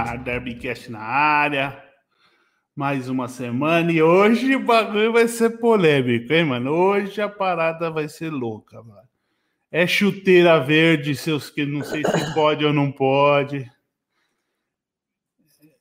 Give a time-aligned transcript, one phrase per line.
[0.00, 1.84] Ar, Derbycast na área.
[2.74, 6.70] Mais uma semana e hoje o bagulho vai ser polêmico, hein, mano?
[6.70, 9.08] Hoje a parada vai ser louca, mano.
[9.70, 13.70] É chuteira verde, seus que não sei se pode ou não pode.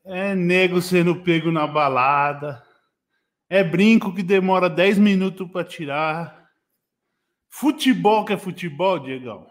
[0.03, 2.61] É nego sendo pego na balada.
[3.49, 6.49] É brinco que demora 10 minutos para tirar.
[7.47, 9.47] Futebol que é futebol, Diegão.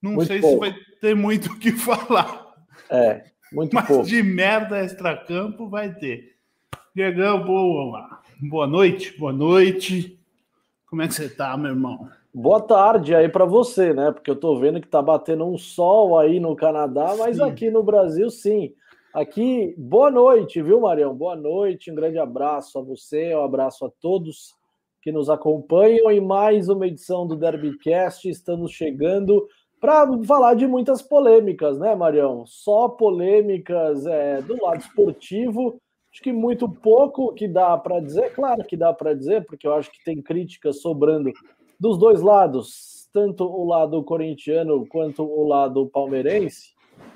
[0.00, 0.64] Não muito sei pouco.
[0.64, 2.44] se vai ter muito o que falar.
[2.90, 4.04] É, muito Mas pouco.
[4.04, 6.34] de merda extra-campo vai ter.
[6.94, 10.18] Diegão, boa, boa noite, boa noite.
[10.86, 12.08] Como é que você tá, meu irmão?
[12.32, 14.10] Boa tarde aí para você, né?
[14.10, 17.42] Porque eu tô vendo que tá batendo um sol aí no Canadá, mas sim.
[17.42, 18.74] aqui no Brasil, sim.
[19.12, 21.14] Aqui, boa noite, viu, Marião?
[21.14, 24.56] Boa noite, um grande abraço a você, um abraço a todos
[25.00, 28.28] que nos acompanham em mais uma edição do Derbycast.
[28.28, 29.46] Estamos chegando
[29.84, 32.46] para falar de muitas polêmicas, né, Marião?
[32.46, 35.76] Só polêmicas é, do lado esportivo.
[36.10, 39.74] Acho que muito pouco que dá para dizer, claro que dá para dizer, porque eu
[39.74, 41.30] acho que tem críticas sobrando
[41.78, 46.72] dos dois lados, tanto o lado corintiano quanto o lado palmeirense.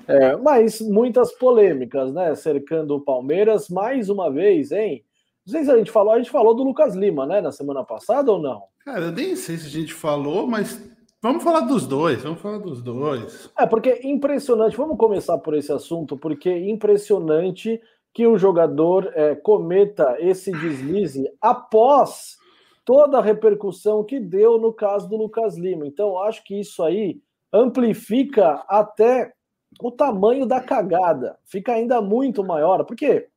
[0.07, 2.35] É, mas muitas polêmicas, né?
[2.35, 5.03] Cercando o Palmeiras mais uma vez, hein?
[5.43, 7.41] Não sei se a gente falou, a gente falou do Lucas Lima, né?
[7.41, 8.65] Na semana passada ou não?
[8.85, 10.79] Cara, eu nem sei se a gente falou, mas
[11.21, 13.51] Vamos falar dos dois, vamos falar dos dois.
[13.57, 17.81] É, porque impressionante, vamos começar por esse assunto, porque impressionante
[18.13, 22.37] que o jogador é, cometa esse deslize após
[22.85, 25.85] toda a repercussão que deu no caso do Lucas Lima.
[25.85, 29.33] Então, acho que isso aí amplifica até
[29.81, 33.27] o tamanho da cagada, fica ainda muito maior, porque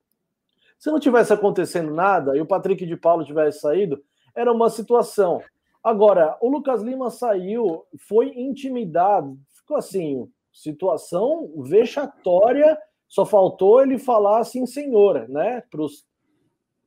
[0.79, 4.03] se não tivesse acontecendo nada e o Patrick de Paulo tivesse saído,
[4.35, 5.43] era uma situação.
[5.83, 12.79] Agora, o Lucas Lima saiu, foi intimidado, ficou assim, situação vexatória,
[13.09, 16.07] só faltou ele falar assim, senhora, né, para os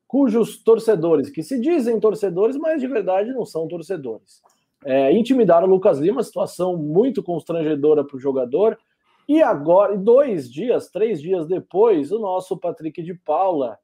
[0.07, 4.41] cujos torcedores, que se dizem torcedores, mas de verdade não são torcedores.
[4.85, 8.77] É, intimidaram o Lucas Lima, situação muito constrangedora para o jogador.
[9.27, 13.79] E agora, dois dias, três dias depois, o nosso Patrick de Paula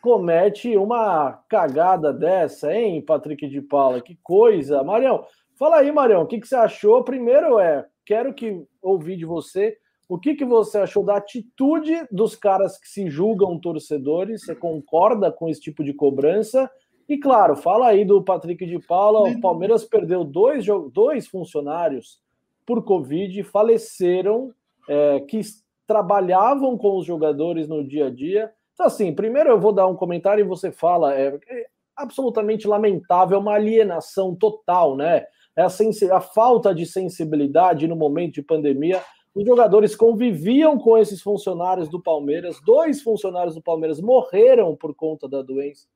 [0.00, 4.00] comete uma cagada dessa, hein, Patrick de Paula?
[4.00, 4.82] Que coisa.
[4.82, 5.24] Marião,
[5.58, 7.04] fala aí, Marião, o que, que você achou?
[7.04, 9.76] Primeiro é, quero que ouvir de você
[10.10, 14.42] o que, que você achou da atitude dos caras que se julgam torcedores?
[14.42, 16.68] Você concorda com esse tipo de cobrança?
[17.08, 19.30] E claro, fala aí do Patrick de Paula.
[19.30, 22.20] O Palmeiras perdeu dois, dois funcionários
[22.66, 24.52] por Covid, faleceram,
[24.88, 25.40] é, que
[25.86, 28.50] trabalhavam com os jogadores no dia a dia.
[28.80, 31.14] Então, assim, primeiro eu vou dar um comentário e você fala.
[31.14, 35.26] É, é absolutamente lamentável, uma alienação total, né?
[35.54, 39.02] É a, a falta de sensibilidade no momento de pandemia.
[39.34, 42.58] Os jogadores conviviam com esses funcionários do Palmeiras.
[42.64, 45.86] Dois funcionários do Palmeiras morreram por conta da doença.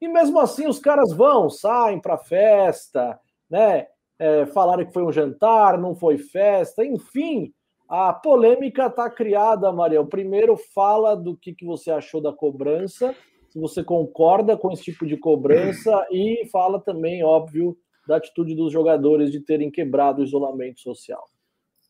[0.00, 3.86] E mesmo assim, os caras vão, saem para festa, né?
[4.18, 7.54] É, falaram que foi um jantar, não foi festa, enfim.
[7.94, 10.02] A polêmica está criada, Maria.
[10.02, 13.14] Primeiro, fala do que, que você achou da cobrança,
[13.50, 17.76] se você concorda com esse tipo de cobrança, e fala também, óbvio,
[18.08, 21.22] da atitude dos jogadores de terem quebrado o isolamento social.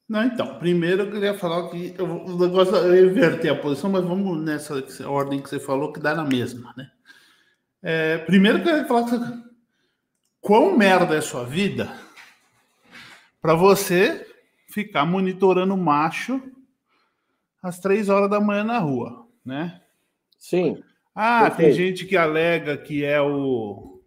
[0.09, 4.05] Não, então, primeiro eu queria falar que eu, o negócio eu inverter a posição, mas
[4.05, 4.75] vamos nessa
[5.09, 6.91] ordem que você falou, que dá na mesma, né?
[7.81, 9.17] É, primeiro eu queria falar que
[10.41, 11.89] quão merda é a sua vida
[13.41, 14.31] para você
[14.72, 16.43] ficar monitorando macho
[17.62, 19.81] às três horas da manhã na rua, né?
[20.38, 20.83] Sim.
[21.15, 21.56] Ah, Perfeito.
[21.59, 24.00] tem gente que alega que é o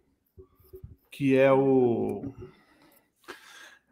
[1.10, 2.34] que é o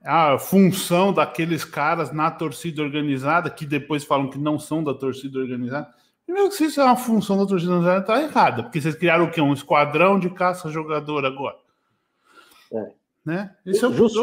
[0.04, 5.38] a função daqueles caras na torcida organizada, que depois falam que não são da torcida
[5.38, 5.88] organizada.
[6.26, 9.24] Primeiro que se isso é uma função da torcida organizada, tá errada, porque vocês criaram
[9.24, 9.40] o quê?
[9.40, 11.56] Um esquadrão de caça-jogador agora.
[12.70, 12.92] É.
[13.24, 13.56] Né?
[13.64, 14.18] Isso é o Justi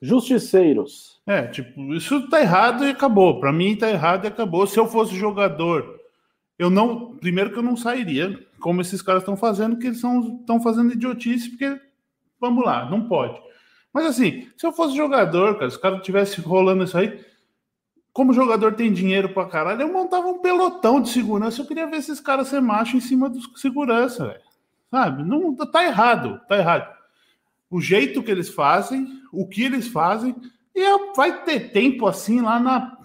[0.00, 1.20] Justiceiros.
[1.26, 3.40] É, tipo, isso tá errado e acabou.
[3.40, 4.66] Para mim tá errado e acabou.
[4.66, 5.98] Se eu fosse jogador,
[6.58, 7.16] eu não.
[7.16, 11.50] Primeiro que eu não sairia, como esses caras estão fazendo, que eles estão fazendo idiotice,
[11.50, 11.80] porque.
[12.40, 13.40] Vamos lá, não pode.
[13.92, 17.20] Mas assim, se eu fosse jogador, cara, se o cara tivesse rolando isso aí,
[18.12, 21.60] como jogador tem dinheiro pra caralho, eu montava um pelotão de segurança.
[21.60, 24.40] Eu queria ver esses caras ser macho em cima dos segurança, velho.
[24.90, 25.22] Sabe?
[25.22, 26.97] Não, tá errado, tá errado.
[27.70, 30.34] O jeito que eles fazem, o que eles fazem,
[30.74, 32.96] e vai ter tempo assim lá na.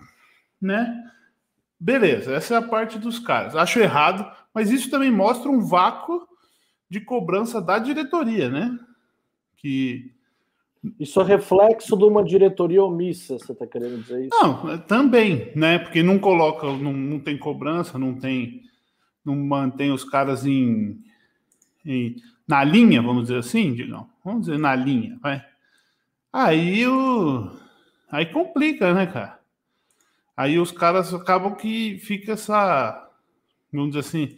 [0.62, 1.04] né?
[1.80, 3.56] Beleza, essa é a parte dos caras.
[3.56, 6.26] Acho errado, mas isso também mostra um vácuo
[6.90, 8.80] de cobrança da diretoria, né?
[9.58, 10.12] Que
[11.00, 14.30] Isso é reflexo de uma diretoria omissa, você está querendo dizer isso?
[14.32, 15.80] Não, é, também, né?
[15.80, 18.62] Porque não coloca, não, não tem cobrança, não tem,
[19.26, 21.02] não mantém os caras em,
[21.86, 22.16] em
[22.48, 24.08] na linha, vamos dizer assim, digamos.
[24.24, 25.44] Vamos dizer na linha, vai.
[26.32, 27.52] Aí o
[28.12, 29.40] aí complica, né, cara?
[30.36, 33.10] Aí os caras acabam que fica essa,
[33.72, 34.38] vamos dizer assim,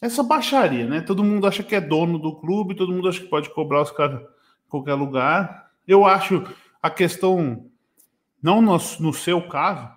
[0.00, 1.00] essa baixaria, né?
[1.00, 3.90] Todo mundo acha que é dono do clube, todo mundo acha que pode cobrar os
[3.92, 5.70] caras em qualquer lugar.
[5.86, 6.44] Eu acho
[6.82, 7.70] a questão,
[8.42, 9.88] não no, no seu caso,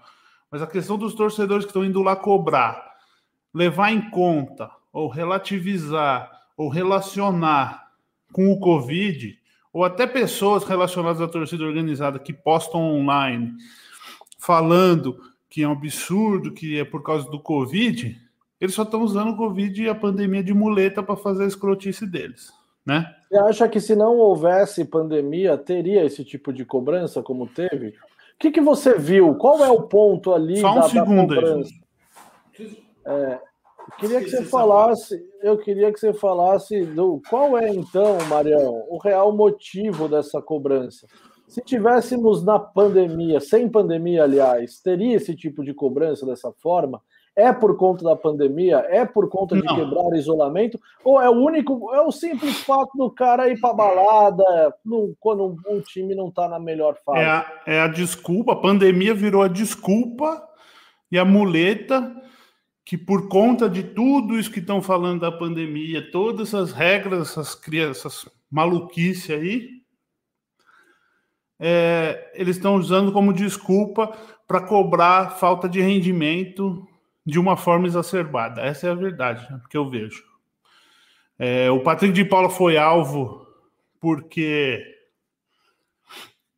[0.52, 2.94] mas a questão dos torcedores que estão indo lá cobrar,
[3.54, 7.92] levar em conta, ou relativizar, ou relacionar
[8.32, 9.38] com o Covid,
[9.72, 13.54] ou até pessoas relacionadas à torcida organizada que postam online
[14.40, 15.20] falando
[15.50, 18.20] que é um absurdo, que é por causa do Covid,
[18.60, 22.06] eles só estão usando o Covid e a pandemia de muleta para fazer a escrotice
[22.06, 22.52] deles,
[22.86, 23.16] né?
[23.28, 27.90] Você acha que se não houvesse pandemia, teria esse tipo de cobrança como teve?
[27.90, 27.94] O
[28.40, 29.36] que, que você viu?
[29.36, 31.74] Qual é o ponto ali Só um da, segundo da cobrança?
[32.60, 32.86] Aí.
[33.06, 33.40] É,
[34.00, 38.98] queria que você falasse, eu queria que você falasse do qual é então, Marião, o
[38.98, 41.08] real motivo dessa cobrança.
[41.48, 47.02] Se tivéssemos na pandemia, sem pandemia, aliás, teria esse tipo de cobrança dessa forma?
[47.36, 48.78] É por conta da pandemia?
[48.90, 49.76] É por conta de não.
[49.76, 50.80] quebrar isolamento?
[51.04, 55.46] Ou é o único, é o simples fato do cara ir para balada no, quando
[55.46, 57.20] um, um, time não está na melhor fase?
[57.20, 60.42] É a, é a desculpa, a pandemia virou a desculpa
[61.12, 62.16] e a muleta
[62.86, 67.56] que por conta de tudo isso que estão falando da pandemia, todas essas regras, essas
[67.56, 69.70] crianças maluquice aí,
[71.60, 74.16] é, eles estão usando como desculpa
[74.48, 76.88] para cobrar falta de rendimento
[77.26, 78.62] de uma forma exacerbada.
[78.62, 80.24] Essa é a verdade né, que eu vejo.
[81.40, 83.46] É, o Patrick de Paula foi alvo
[84.00, 84.94] porque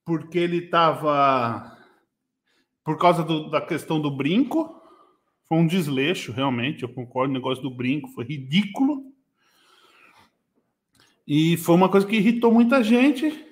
[0.03, 1.77] porque ele estava
[2.83, 4.76] por causa do, da questão do brinco.
[5.47, 6.83] Foi um desleixo, realmente.
[6.83, 7.31] Eu concordo.
[7.31, 9.11] O negócio do brinco foi ridículo.
[11.27, 13.45] E foi uma coisa que irritou muita gente.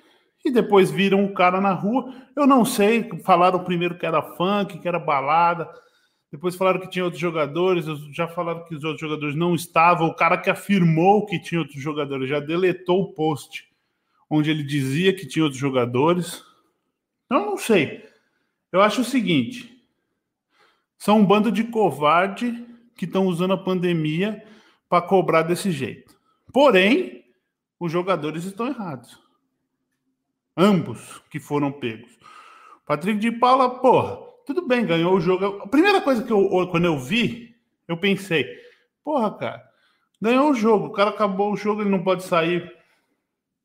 [0.44, 2.14] E depois viram o cara na rua.
[2.34, 3.08] Eu não sei.
[3.24, 5.68] Falaram primeiro que era funk, que era balada.
[6.30, 10.08] Depois falaram que tinha outros jogadores, já falaram que os outros jogadores não estavam.
[10.08, 13.66] O cara que afirmou que tinha outros jogadores já deletou o post
[14.28, 16.42] onde ele dizia que tinha outros jogadores.
[17.24, 18.04] Então, não sei.
[18.70, 19.75] Eu acho o seguinte:
[20.98, 22.66] são um bando de covarde
[22.96, 24.44] que estão usando a pandemia
[24.88, 26.16] para cobrar desse jeito.
[26.52, 27.24] Porém,
[27.78, 29.20] os jogadores estão errados.
[30.56, 32.18] Ambos que foram pegos.
[32.86, 34.16] Patrick de Paula, porra,
[34.46, 35.62] tudo bem, ganhou o jogo.
[35.62, 37.54] A primeira coisa que eu, quando eu vi,
[37.86, 38.46] eu pensei,
[39.04, 39.68] porra, cara,
[40.20, 42.72] ganhou o jogo, o cara acabou o jogo, ele não pode sair,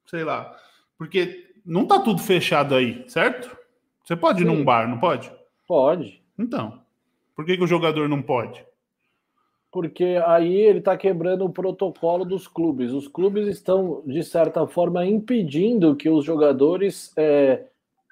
[0.05, 0.53] sei lá,
[0.97, 3.55] porque não tá tudo fechado aí, certo?
[4.03, 5.31] Você pode ir num bar, não pode?
[5.67, 6.21] Pode.
[6.37, 6.83] Então,
[7.41, 8.63] por que, que o jogador não pode?
[9.71, 12.91] Porque aí ele está quebrando o protocolo dos clubes.
[12.91, 17.65] Os clubes estão, de certa forma, impedindo que os jogadores é,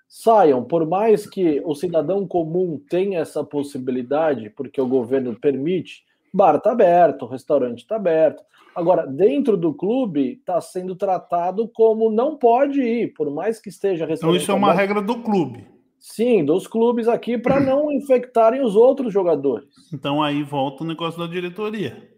[0.07, 6.55] saiam, por mais que o cidadão comum tenha essa possibilidade, porque o governo permite, bar
[6.55, 8.41] está aberto, restaurante está aberto.
[8.75, 14.05] Agora, dentro do clube, está sendo tratado como não pode ir, por mais que esteja
[14.09, 14.79] Então, isso é uma aberto.
[14.79, 15.67] regra do clube.
[15.99, 19.69] Sim, dos clubes aqui, para não infectarem os outros jogadores.
[19.93, 22.09] Então, aí volta o negócio da diretoria.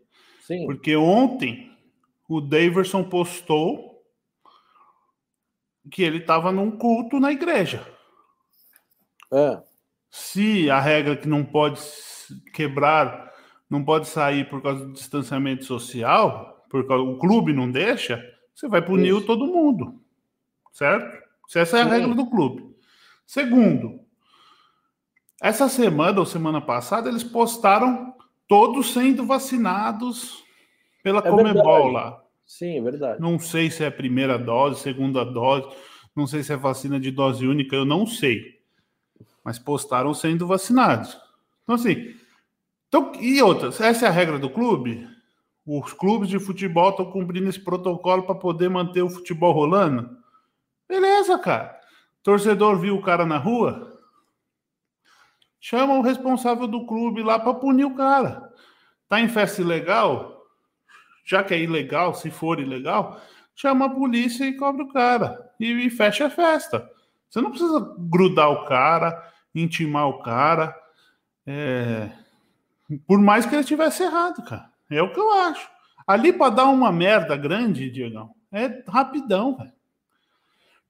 [0.42, 0.66] Sim.
[0.66, 1.72] Porque ontem
[2.30, 3.92] o Daverson postou
[5.90, 7.86] que ele estava num culto na igreja.
[9.34, 9.62] É.
[10.10, 11.82] Se a regra que não pode
[12.54, 13.32] quebrar,
[13.70, 18.24] não pode sair por causa do distanciamento social, porque o clube não deixa,
[18.54, 19.26] você vai punir Isso.
[19.26, 20.02] todo mundo.
[20.72, 21.18] Certo?
[21.48, 21.90] Se essa é a Sim.
[21.90, 22.71] regra do clube.
[23.32, 24.02] Segundo,
[25.42, 28.14] essa semana ou semana passada eles postaram
[28.46, 30.44] todos sendo vacinados
[31.02, 32.22] pela é Comebol lá.
[32.46, 33.22] Sim, é verdade.
[33.22, 35.74] Não sei se é primeira dose, segunda dose,
[36.14, 38.60] não sei se é vacina de dose única, eu não sei.
[39.46, 41.18] Mas postaram sendo vacinados.
[41.64, 42.14] Então, assim.
[42.90, 43.80] Então, e outras?
[43.80, 45.08] Essa é a regra do clube?
[45.66, 50.18] Os clubes de futebol estão cumprindo esse protocolo para poder manter o futebol rolando?
[50.86, 51.81] Beleza, cara.
[52.24, 54.00] Torcedor viu o cara na rua?
[55.60, 58.52] Chama o responsável do clube lá para punir o cara.
[59.08, 60.42] Tá em festa ilegal?
[61.26, 63.22] já que é ilegal, se for ilegal,
[63.56, 65.52] chama a polícia e cobra o cara.
[65.60, 66.90] E, e fecha a festa.
[67.30, 70.76] Você não precisa grudar o cara, intimar o cara.
[71.46, 72.10] É...
[73.08, 74.70] Por mais que ele tivesse errado, cara.
[74.90, 75.70] É o que eu acho.
[76.06, 79.72] Ali para dar uma merda grande, Diegão, é rapidão, velho.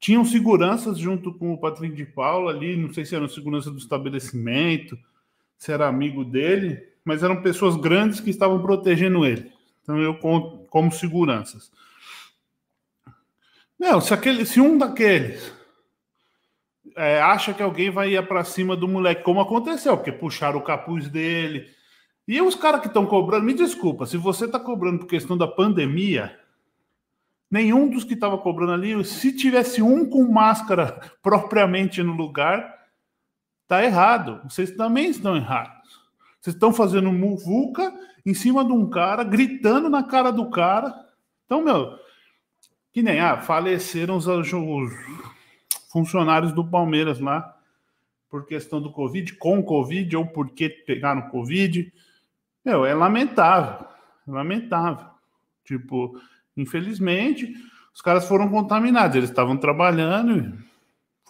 [0.02, 3.78] Tinham seguranças junto com o Patrick de Paula ali, não sei se eram segurança do
[3.78, 4.98] estabelecimento,
[5.56, 9.52] se era amigo dele, mas eram pessoas grandes que estavam protegendo ele.
[9.84, 11.72] Então eu conto como seguranças.
[13.80, 15.54] Não, se, aquele, se um daqueles
[16.96, 20.64] é, acha que alguém vai ir para cima do moleque, como aconteceu, porque puxaram o
[20.64, 21.68] capuz dele.
[22.28, 25.48] E os caras que estão cobrando, me desculpa, se você está cobrando por questão da
[25.48, 26.36] pandemia,
[27.52, 32.80] nenhum dos que estava cobrando ali, se tivesse um com máscara propriamente no lugar,
[33.68, 34.42] tá errado.
[34.50, 36.00] Vocês também estão errados.
[36.40, 37.94] Vocês estão fazendo muvuca
[38.26, 40.94] em cima de um cara, gritando na cara do cara.
[41.46, 42.00] Então, meu,
[42.94, 44.94] que nem, ah, faleceram os, os
[45.92, 47.58] funcionários do Palmeiras lá
[48.30, 51.92] por questão do Covid, com Covid ou porque pegaram Covid.
[52.64, 53.86] Meu, é lamentável.
[54.28, 55.06] É lamentável.
[55.66, 56.20] Tipo,
[56.56, 57.54] Infelizmente,
[57.94, 59.16] os caras foram contaminados.
[59.16, 60.58] Eles estavam trabalhando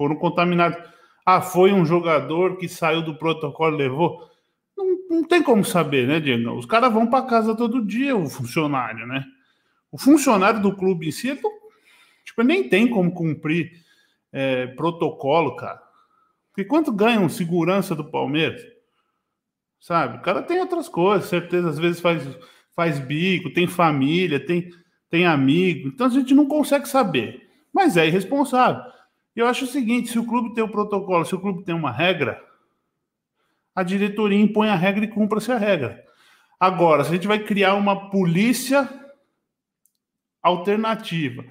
[0.02, 0.78] foram contaminados.
[1.24, 4.28] Ah, foi um jogador que saiu do protocolo levou.
[4.76, 6.56] Não, não tem como saber, né, Diego?
[6.56, 9.24] Os caras vão para casa todo dia, o funcionário, né?
[9.92, 11.42] O funcionário do clube em si, ele
[12.26, 13.74] tipo, nem tem como cumprir
[14.32, 15.82] é, protocolo, cara.
[16.50, 18.62] Porque quanto ganha um segurança do Palmeiras?
[19.80, 20.18] Sabe?
[20.18, 22.24] O cara tem outras coisas, certeza, às vezes faz,
[22.76, 24.70] faz bico, tem família, tem
[25.12, 28.82] tem amigo, então a gente não consegue saber, mas é irresponsável.
[29.36, 31.76] Eu acho o seguinte: se o clube tem o um protocolo, se o clube tem
[31.76, 32.42] uma regra,
[33.76, 36.02] a diretoria impõe a regra e cumpra-se a regra.
[36.58, 38.90] Agora, se a gente vai criar uma polícia
[40.42, 41.44] alternativa,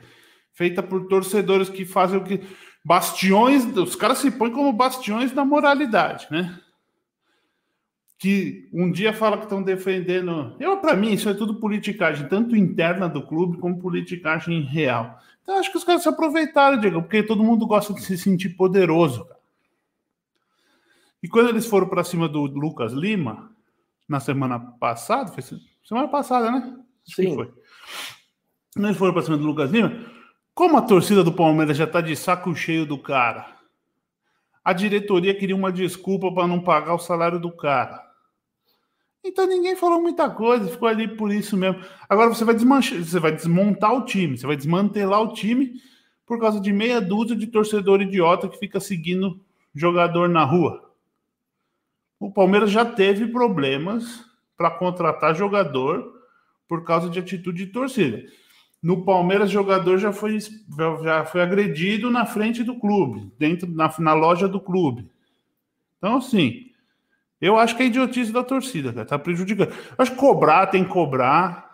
[0.53, 2.41] feita por torcedores que fazem o que.
[2.83, 6.59] Bastiões, os caras se põem como bastiões da moralidade, né?
[8.21, 10.55] Que um dia fala que estão defendendo.
[10.61, 15.19] Eu, para mim, isso é tudo politicagem, tanto interna do clube como politicagem real.
[15.43, 18.51] Então, acho que os caras se aproveitaram, Diego, porque todo mundo gosta de se sentir
[18.51, 19.25] poderoso.
[19.25, 19.41] Cara.
[21.23, 23.51] E quando eles foram para cima do Lucas Lima,
[24.07, 26.79] na semana passada, foi semana passada, né?
[27.07, 27.35] Sim.
[27.35, 27.51] Foi.
[28.75, 29.99] Quando eles foram para cima do Lucas Lima,
[30.55, 33.57] como a torcida do Palmeiras já está de saco cheio do cara,
[34.63, 38.10] a diretoria queria uma desculpa para não pagar o salário do cara.
[39.23, 41.83] Então ninguém falou muita coisa, ficou ali por isso mesmo.
[42.09, 45.75] Agora você vai desmanchar, você vai desmontar o time, você vai desmantelar o time
[46.27, 49.41] por causa de meia dúzia de torcedor idiota que fica seguindo
[49.75, 50.91] jogador na rua.
[52.19, 54.25] O Palmeiras já teve problemas
[54.57, 56.21] para contratar jogador
[56.69, 58.25] por causa de atitude de torcida.
[58.83, 60.39] No Palmeiras, jogador já foi,
[61.03, 65.11] já foi agredido na frente do clube, dentro na, na loja do clube.
[65.99, 66.70] Então, assim,
[67.41, 69.07] eu acho que é idiotice da torcida, cara.
[69.07, 69.71] Tá prejudicando.
[69.71, 71.71] Eu acho que cobrar tem que cobrar.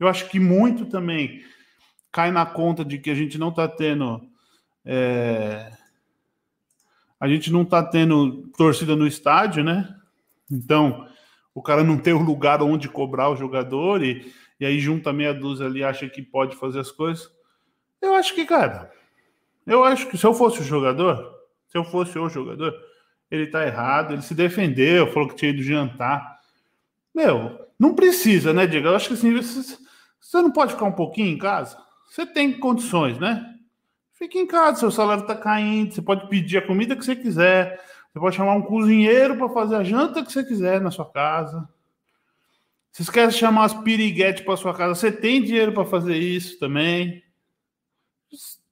[0.00, 1.42] Eu acho que muito também
[2.10, 4.20] cai na conta de que a gente não tá tendo.
[4.84, 5.70] É...
[7.20, 9.94] A gente não tá tendo torcida no estádio, né?
[10.50, 11.06] Então,
[11.54, 15.32] o cara não tem o lugar onde cobrar o jogador e, e aí junta meia
[15.32, 17.30] dúzia ali acha que pode fazer as coisas.
[18.02, 18.92] Eu acho que, cara,
[19.66, 21.34] eu acho que se eu fosse o jogador,
[21.68, 22.74] se eu fosse o jogador,
[23.30, 26.40] ele tá errado, ele se defendeu, falou que tinha ido jantar.
[27.14, 28.88] Meu, não precisa, né, Diego?
[28.88, 29.76] Eu acho que assim, você,
[30.20, 31.76] você não pode ficar um pouquinho em casa?
[32.08, 33.54] Você tem condições, né?
[34.14, 37.78] Fique em casa, seu salário tá caindo, você pode pedir a comida que você quiser,
[38.12, 41.68] você pode chamar um cozinheiro para fazer a janta que você quiser na sua casa.
[42.90, 47.22] Você quer chamar as piriguetes para sua casa, você tem dinheiro para fazer isso também.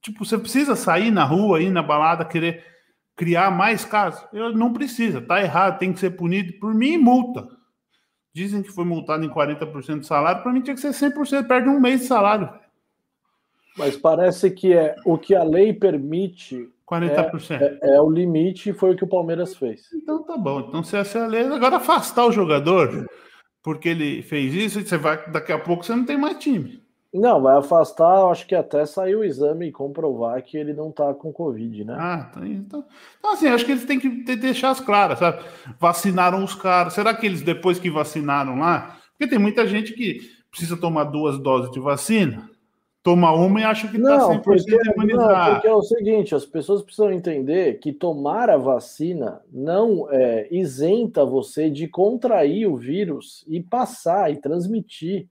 [0.01, 2.74] Tipo, você precisa sair na rua, ir na balada, querer
[3.17, 4.27] criar mais casos?
[4.33, 7.49] Eu não precisa, tá errado, tem que ser punido por mim multa.
[8.33, 11.69] Dizem que foi multado em 40% do salário, para mim tinha que ser 100%, perde
[11.69, 12.53] um mês de salário.
[13.77, 17.61] Mas parece que é o que a lei permite 40%.
[17.61, 19.93] É, é, é, o limite e foi o que o Palmeiras fez.
[19.93, 20.61] Então tá bom.
[20.61, 23.07] Então se essa é a lei, agora afastar o jogador
[23.65, 26.84] porque ele fez isso, você vai daqui a pouco você não tem mais time.
[27.15, 31.15] Não, vai afastar, acho que até sair o exame e comprovar que ele não tá
[31.15, 31.97] com Covid, né?
[31.97, 32.85] Ah, tá então,
[33.17, 35.45] então assim, acho que eles têm que deixar as claras, sabe?
[35.79, 36.93] Vacinaram os caras.
[36.93, 38.99] Será que eles, depois que vacinaram lá?
[39.13, 42.51] Porque tem muita gente que precisa tomar duas doses de vacina,
[43.01, 45.33] toma uma e acha que tá não, tá 100% porque, imunizado.
[45.33, 50.49] Não, porque é o seguinte, as pessoas precisam entender que tomar a vacina não é,
[50.51, 55.29] isenta você de contrair o vírus e passar e transmitir.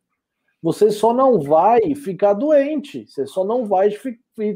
[0.64, 3.90] Você só não vai ficar doente, você só não vai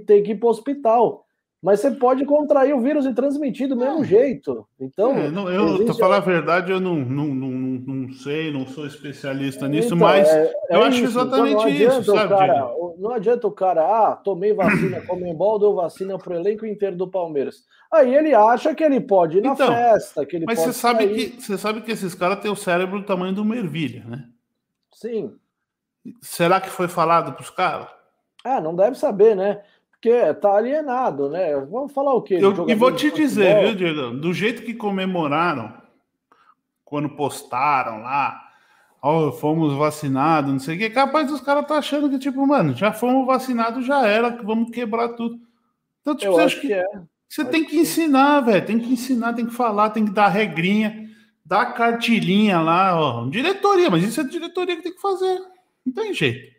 [0.05, 1.25] ter que ir para o hospital.
[1.61, 4.65] Mas você pode contrair o vírus e transmitir do mesmo jeito.
[4.79, 5.17] Então.
[5.17, 8.85] É, não, eu, para falar a verdade, eu não, não, não, não sei, não sou
[8.85, 12.29] especialista nisso, então, mas é, é eu acho exatamente então, isso, sabe?
[12.29, 17.09] Cara, não adianta o cara, ah, tomei vacina, Comembol deu vacina pro elenco inteiro do
[17.09, 17.63] Palmeiras.
[17.91, 20.79] Aí ele acha que ele pode ir na então, festa, que ele mas pode você
[20.79, 24.05] sabe que Você sabe que esses caras têm o cérebro do tamanho de uma ervilha,
[24.05, 24.25] né?
[24.93, 25.33] Sim.
[26.21, 27.87] Será que foi falado pros caras?
[28.43, 29.61] Ah, não deve saber, né?
[29.91, 31.55] Porque tá alienado, né?
[31.55, 32.37] Vamos falar o quê?
[32.39, 34.11] Eu, e vou te dizer, viu, Diego?
[34.11, 35.73] Do jeito que comemoraram,
[36.85, 38.39] quando postaram lá,
[39.01, 42.45] ó, oh, fomos vacinados, não sei o que, capaz dos caras tá achando que, tipo,
[42.45, 45.39] mano, já fomos vacinados, já era, vamos quebrar tudo.
[46.01, 46.85] Então, tipo, eu acho que, que é.
[47.27, 50.29] você tem que, que ensinar, velho, tem que ensinar, tem que falar, tem que dar
[50.29, 51.09] regrinha,
[51.43, 55.39] dar cartilhinha lá, ó, diretoria, mas isso é diretoria que tem que fazer,
[55.87, 56.53] não tem jeito.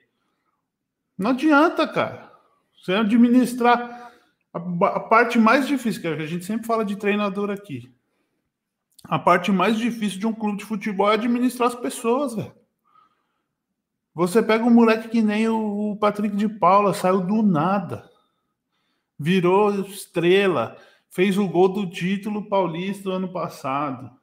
[1.17, 2.33] Não adianta, cara.
[2.81, 4.11] Você administrar
[4.53, 7.93] a, a parte mais difícil, que a gente sempre fala de treinador aqui.
[9.05, 12.55] A parte mais difícil de um clube de futebol é administrar as pessoas, velho.
[14.15, 18.11] Você pega um moleque que nem o Patrick de Paula, saiu do nada.
[19.19, 20.77] Virou estrela,
[21.11, 24.18] fez o gol do título paulista do ano passado.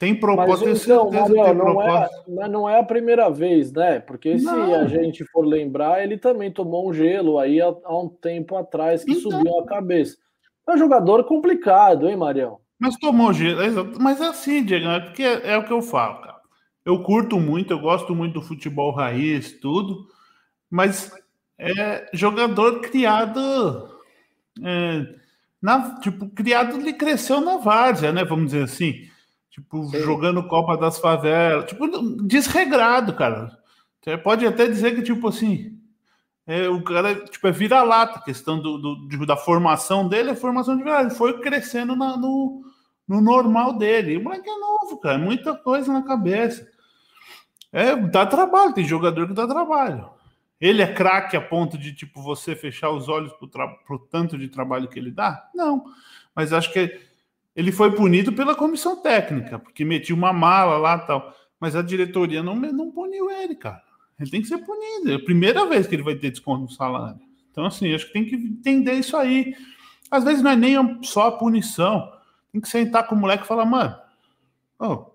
[0.00, 4.00] Tem proposta, mas, então, Mariel, não, é, não é a primeira vez, né?
[4.00, 8.08] Porque se a gente for lembrar, ele também tomou um gelo aí há, há um
[8.08, 9.30] tempo atrás que então...
[9.30, 10.16] subiu a cabeça.
[10.66, 12.62] É um jogador complicado, hein, Mariel?
[12.78, 16.22] Mas tomou gelo, mas é assim, Diego, é porque é, é, o que eu falo,
[16.22, 16.40] cara.
[16.82, 20.06] Eu curto muito, eu gosto muito do futebol raiz, tudo,
[20.70, 21.12] mas
[21.58, 23.98] é jogador criado.
[24.64, 25.02] É,
[25.60, 28.24] na, tipo, criado, ele cresceu na várzea, né?
[28.24, 29.09] Vamos dizer assim
[29.50, 31.66] Tipo, jogando Copa das Favelas.
[31.66, 31.88] Tipo,
[32.22, 33.58] desregrado, cara.
[34.00, 35.76] Você pode até dizer que, tipo assim,
[36.46, 38.20] é, o cara tipo, é vira-lata.
[38.20, 41.08] A questão do, do, da formação dele é formação de verdade.
[41.08, 42.62] Ele foi crescendo na, no,
[43.06, 44.12] no normal dele.
[44.12, 45.18] E o moleque é novo, cara.
[45.18, 46.66] Muita coisa na cabeça.
[47.72, 50.08] É, dá trabalho, tem jogador que dá trabalho.
[50.60, 54.48] Ele é craque a ponto de, tipo, você fechar os olhos pro, pro tanto de
[54.48, 55.48] trabalho que ele dá?
[55.54, 55.84] Não.
[56.34, 57.00] Mas acho que
[57.54, 61.34] ele foi punido pela comissão técnica, porque metia uma mala lá tal.
[61.58, 63.82] Mas a diretoria não, não puniu ele, cara.
[64.18, 65.12] Ele tem que ser punido.
[65.12, 67.20] É a primeira vez que ele vai ter desconto no salário.
[67.50, 69.54] Então, assim, acho que tem que entender isso aí.
[70.10, 72.10] Às vezes não é nem só a punição.
[72.52, 73.96] Tem que sentar com o moleque e falar, mano,
[74.78, 75.06] oh,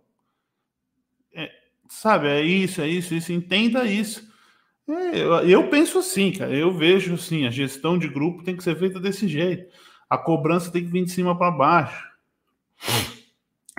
[1.33, 1.51] é,
[1.89, 4.25] sabe, é isso, é isso, isso, entenda isso.
[4.87, 8.63] É, eu, eu, penso assim, cara, eu vejo assim, a gestão de grupo tem que
[8.63, 9.65] ser feita desse jeito.
[10.09, 12.14] A cobrança tem que vir de cima para baixo.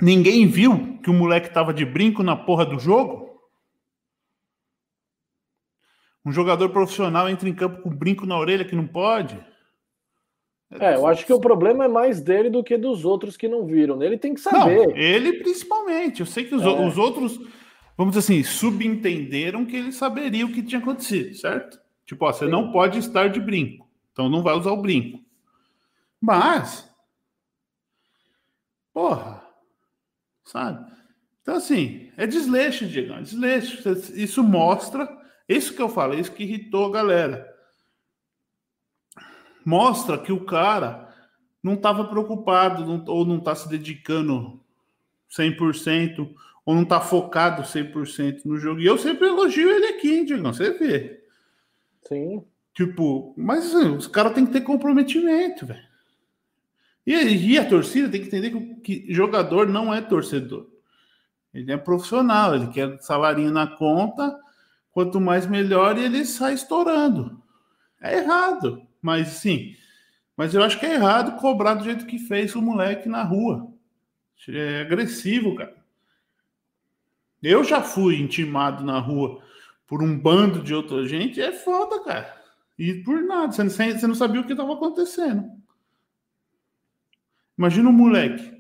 [0.01, 3.41] Ninguém viu que o moleque tava de brinco na porra do jogo?
[6.25, 9.39] Um jogador profissional entra em campo com brinco na orelha que não pode?
[10.71, 13.65] É, eu acho que o problema é mais dele do que dos outros que não
[13.65, 14.03] viram.
[14.03, 14.89] Ele tem que saber.
[14.89, 16.21] Não, ele principalmente.
[16.21, 16.67] Eu sei que os, é.
[16.67, 17.39] os outros,
[17.97, 21.79] vamos dizer assim, subentenderam que ele saberia o que tinha acontecido, certo?
[22.05, 22.51] Tipo, ó, você Sim.
[22.51, 23.89] não pode estar de brinco.
[24.13, 25.21] Então não vai usar o brinco.
[26.21, 26.86] Mas
[28.97, 29.43] Porra!
[30.43, 30.91] Sabe?
[31.43, 33.13] Então, assim, é desleixo, Diego.
[33.13, 33.87] É desleixo.
[34.15, 35.07] Isso mostra.
[35.47, 37.47] Isso que eu falo, isso que irritou a galera.
[39.63, 41.15] Mostra que o cara
[41.63, 44.65] não estava preocupado não, ou não está se dedicando
[45.31, 48.81] 100% ou não está focado 100% no jogo.
[48.81, 50.43] E eu sempre elogio ele aqui, Diego.
[50.45, 51.23] Você vê.
[52.09, 52.43] Sim.
[52.73, 55.86] Tipo, mas assim, os caras têm que ter comprometimento, velho.
[57.07, 60.67] E, e, a torcida tem que entender que, que jogador não é torcedor.
[61.55, 64.37] Ele é profissional, ele quer salarinho na conta,
[64.91, 67.41] quanto mais melhor, e ele sai estourando.
[68.01, 69.77] É errado, mas sim.
[70.37, 73.73] Mas eu acho que é errado cobrar do jeito que fez o moleque na rua.
[74.49, 75.77] É agressivo, cara.
[77.43, 79.41] Eu já fui intimado na rua
[79.87, 82.35] por um bando de outra gente, é foda, cara.
[82.79, 85.49] E por nada, você não, você não sabia o que estava acontecendo.
[87.57, 88.57] Imagina um moleque.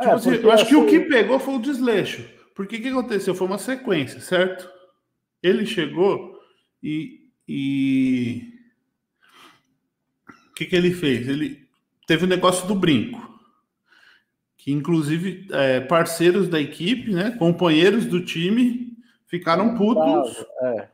[0.00, 2.24] É, tipo assim, eu acho que o que pegou foi o desleixo.
[2.54, 3.34] Porque o que aconteceu?
[3.34, 4.68] Foi uma sequência, certo?
[5.42, 6.40] Ele chegou
[6.82, 7.30] e.
[7.46, 8.54] e...
[10.50, 11.28] O que, que ele fez?
[11.28, 11.68] Ele
[12.06, 13.28] teve o um negócio do brinco.
[14.56, 18.96] Que inclusive é, parceiros da equipe, né, companheiros do time,
[19.26, 20.88] ficaram putos é.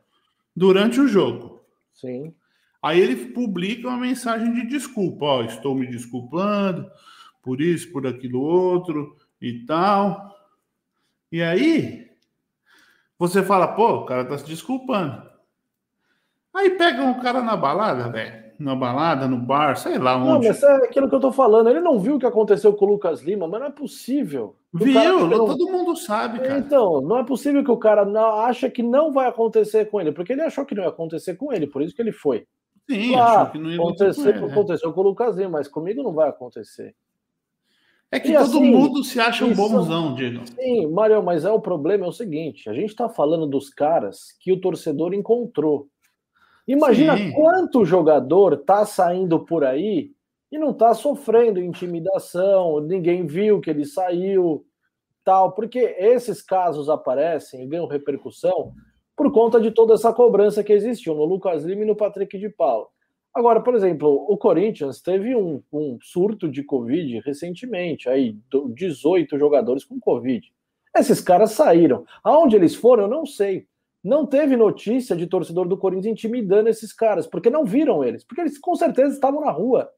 [0.55, 1.65] durante o jogo.
[1.95, 2.35] Sim.
[2.85, 6.87] Aí ele publica uma mensagem de desculpa, ó, estou me desculpando
[7.43, 10.37] por isso, por aquilo outro e tal.
[11.33, 12.11] E aí
[13.19, 15.23] você fala, pô, o cara tá se desculpando.
[16.53, 18.45] Aí pega um cara na balada, velho.
[18.59, 20.47] na balada, no bar, sei lá onde.
[20.47, 21.69] Não, mas é aquilo que eu tô falando.
[21.69, 24.57] Ele não viu o que aconteceu com o Lucas Lima, mas não é possível.
[24.73, 24.95] Viu?
[24.95, 25.47] Não...
[25.47, 26.59] Todo mundo sabe, cara.
[26.59, 30.13] Então, não é possível que o cara não, acha que não vai acontecer com ele,
[30.13, 32.47] porque ele achou que não ia acontecer com ele, por isso que ele foi.
[32.89, 36.03] Sim, claro, achou que não ia acontecer ele, aconteceu com o Lucas Lima, mas comigo
[36.03, 36.95] não vai acontecer.
[38.11, 40.47] É que e todo assim, mundo se acha um bonzão, Diego.
[40.47, 44.37] Sim, Mário, mas é o problema é o seguinte: a gente está falando dos caras
[44.39, 45.89] que o torcedor encontrou.
[46.67, 47.33] Imagina sim.
[47.33, 50.13] quanto jogador tá saindo por aí
[50.51, 54.65] e não tá sofrendo intimidação, ninguém viu que ele saiu,
[55.25, 58.73] tal, porque esses casos aparecem e ganham repercussão
[59.17, 62.49] por conta de toda essa cobrança que existiu no Lucas Lima e no Patrick de
[62.49, 62.89] Paula.
[63.35, 68.39] Agora, por exemplo, o Corinthians teve um, um surto de Covid recentemente, aí
[68.75, 70.53] 18 jogadores com Covid.
[70.97, 72.05] Esses caras saíram.
[72.23, 73.67] Aonde eles foram, eu não sei.
[74.03, 78.43] Não teve notícia de torcedor do Corinthians intimidando esses caras, porque não viram eles, porque
[78.43, 79.91] eles com certeza estavam na rua.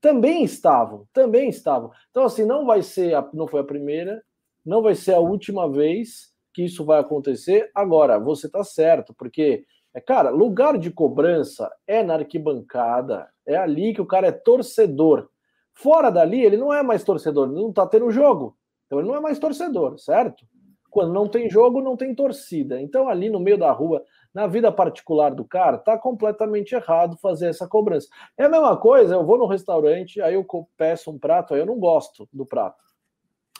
[0.00, 1.90] Também estavam, também estavam.
[2.10, 4.22] Então, assim, não vai ser, a, não foi a primeira,
[4.64, 7.70] não vai ser a última vez que isso vai acontecer.
[7.74, 13.92] Agora, você está certo, porque é, cara, lugar de cobrança é na arquibancada, é ali
[13.92, 15.28] que o cara é torcedor.
[15.74, 18.56] Fora dali, ele não é mais torcedor, ele não tá tendo jogo.
[18.86, 20.46] Então ele não é mais torcedor, certo?
[20.88, 22.80] Quando não tem jogo, não tem torcida.
[22.80, 27.48] Então, ali no meio da rua, na vida particular do cara, tá completamente errado fazer
[27.48, 28.08] essa cobrança.
[28.38, 31.66] É a mesma coisa, eu vou no restaurante, aí eu peço um prato, aí eu
[31.66, 32.82] não gosto do prato.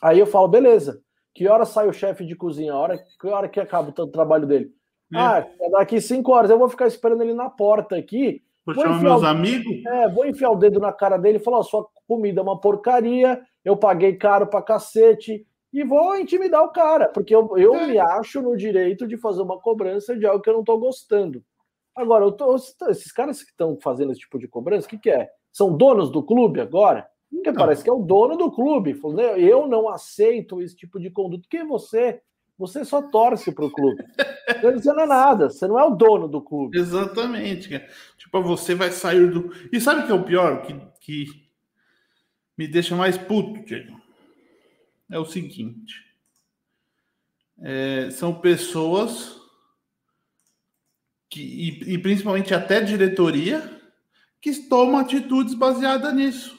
[0.00, 1.00] Aí eu falo, beleza,
[1.34, 2.72] que hora sai o chefe de cozinha?
[2.72, 4.72] A hora, que hora que acaba o trabalho dele?
[5.12, 5.18] É.
[5.18, 8.42] Ah, daqui cinco horas eu vou ficar esperando ele na porta aqui.
[8.64, 9.26] Vou, vou chamar meus o...
[9.26, 9.84] amigos?
[9.86, 13.42] É, vou enfiar o dedo na cara dele e falar: sua comida é uma porcaria,
[13.64, 15.46] eu paguei caro pra cacete.
[15.72, 17.86] E vou intimidar o cara, porque eu, eu é.
[17.88, 21.42] me acho no direito de fazer uma cobrança de algo que eu não tô gostando.
[21.96, 25.28] Agora, tô, esses caras que estão fazendo esse tipo de cobrança, o que, que é?
[25.52, 27.08] São donos do clube agora?
[27.34, 27.58] Porque não.
[27.58, 28.98] parece que é o dono do clube.
[29.36, 31.46] Eu não aceito esse tipo de conduta.
[31.50, 32.20] Quem é você?
[32.56, 34.04] Você só torce para o clube.
[34.62, 36.78] Você não é nada, você não é o dono do clube.
[36.78, 37.68] Exatamente.
[38.16, 39.52] Tipo, você vai sair do.
[39.72, 40.62] E sabe o que é o pior?
[40.62, 41.26] Que, que
[42.56, 44.00] me deixa mais puto, Diego?
[45.10, 46.04] É o seguinte.
[47.60, 49.40] É, são pessoas
[51.28, 53.80] que, e, e principalmente até diretoria,
[54.40, 56.53] que tomam atitudes baseadas nisso.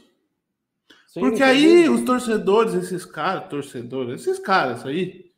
[1.15, 5.31] Sim, Porque aí os torcedores, esses caras, torcedores, esses caras aí,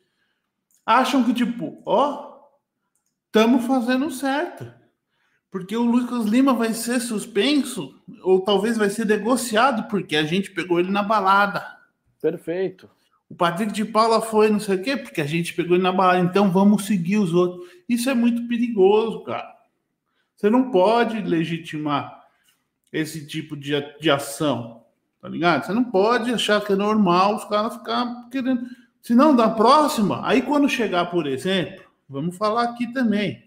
[0.83, 2.33] acham que, tipo, ó,
[3.27, 4.73] estamos fazendo certo.
[5.51, 10.49] Porque o Lucas Lima vai ser suspenso, ou talvez vai ser negociado, porque a gente
[10.49, 11.63] pegou ele na balada.
[12.19, 12.89] Perfeito.
[13.29, 15.91] O Patrick de Paula foi não sei o quê, porque a gente pegou ele na
[15.91, 16.21] balada.
[16.21, 17.69] Então vamos seguir os outros.
[17.87, 19.55] Isso é muito perigoso, cara.
[20.35, 22.25] Você não pode legitimar
[22.91, 24.87] esse tipo de, de ação,
[25.21, 25.65] tá ligado?
[25.65, 28.67] Você não pode achar que é normal os caras ficar querendo
[29.08, 33.41] se não, da próxima, aí quando chegar, por exemplo, vamos falar aqui também.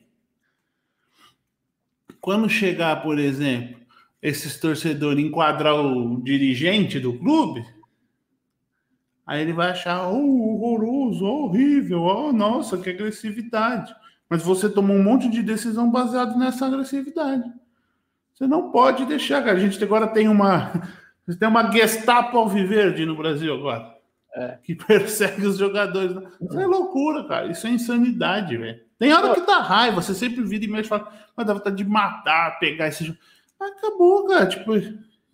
[2.18, 3.78] Quando chegar, por exemplo,
[4.22, 7.62] esses torcedores enquadrar o dirigente do clube,
[9.26, 13.94] aí ele vai achar oh, horroroso, horrível, oh, nossa, que agressividade.
[14.30, 17.44] Mas você tomou um monte de decisão baseado nessa agressividade.
[18.32, 19.58] Você não pode deixar, cara.
[19.58, 20.72] A gente agora tem uma
[21.38, 24.00] tem uma Gestapo Alviverde no Brasil agora
[24.34, 24.58] é.
[24.62, 26.16] que persegue os jogadores.
[26.40, 27.46] Isso é loucura, cara.
[27.50, 28.80] Isso é insanidade, velho.
[28.98, 31.76] Tem hora que dá raiva, você sempre vira e mexe e fala, mas dá vontade
[31.76, 33.18] de matar, pegar esse jogo.
[33.58, 34.46] Acabou, cara.
[34.46, 34.72] Tipo,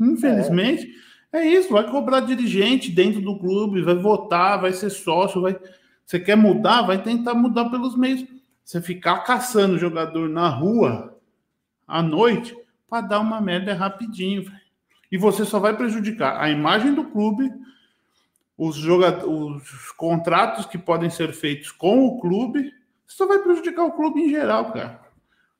[0.00, 0.88] infelizmente,
[1.32, 1.38] é.
[1.38, 1.46] é.
[1.46, 1.72] isso.
[1.72, 5.58] Vai cobrar dirigente dentro do clube, vai votar, vai ser sócio, vai.
[6.04, 8.24] Você quer mudar, vai tentar mudar pelos meios.
[8.64, 11.16] Você ficar caçando jogador na rua
[11.86, 12.56] à noite
[12.88, 14.65] para dar uma merda rapidinho, velho.
[15.10, 17.52] E você só vai prejudicar a imagem do clube,
[18.56, 22.72] os, os contratos que podem ser feitos com o clube,
[23.06, 25.00] isso vai prejudicar o clube em geral, cara.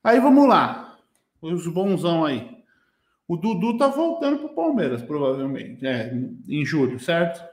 [0.03, 0.99] Aí vamos lá,
[1.41, 2.57] os bonzão aí.
[3.29, 6.13] O Dudu tá voltando pro Palmeiras, provavelmente, é,
[6.49, 7.45] em julho, certo?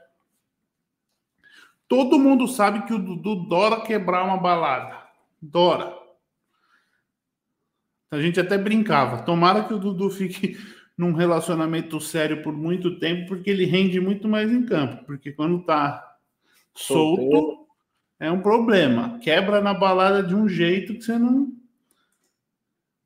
[1.88, 5.02] Todo mundo sabe que o Dudu dora quebrar uma balada.
[5.42, 5.94] Dora.
[8.10, 9.22] A gente até brincava.
[9.22, 10.56] Tomara que o Dudu fique
[10.96, 15.04] num relacionamento sério por muito tempo, porque ele rende muito mais em campo.
[15.04, 16.16] Porque quando tá
[16.74, 17.66] solto,
[18.18, 19.18] é um problema.
[19.18, 21.52] Quebra na balada de um jeito que você não.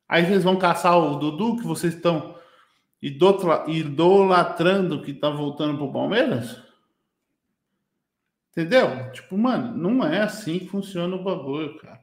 [0.08, 2.36] Aí vocês vão caçar o Dudu, que vocês estão
[3.68, 6.62] idolatrando que tá voltando pro Palmeiras?
[8.50, 9.12] Entendeu?
[9.12, 11.97] Tipo, mano, não é assim que funciona o bagulho, cara.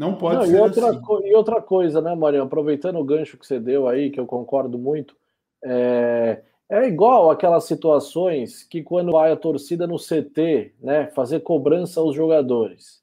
[0.00, 1.26] Não pode não, ser e outra, assim.
[1.26, 2.46] E outra coisa, né, Mariano?
[2.46, 5.14] Aproveitando o gancho que você deu aí, que eu concordo muito,
[5.62, 12.00] é, é igual aquelas situações que quando vai a torcida no CT, né, fazer cobrança
[12.00, 13.02] aos jogadores.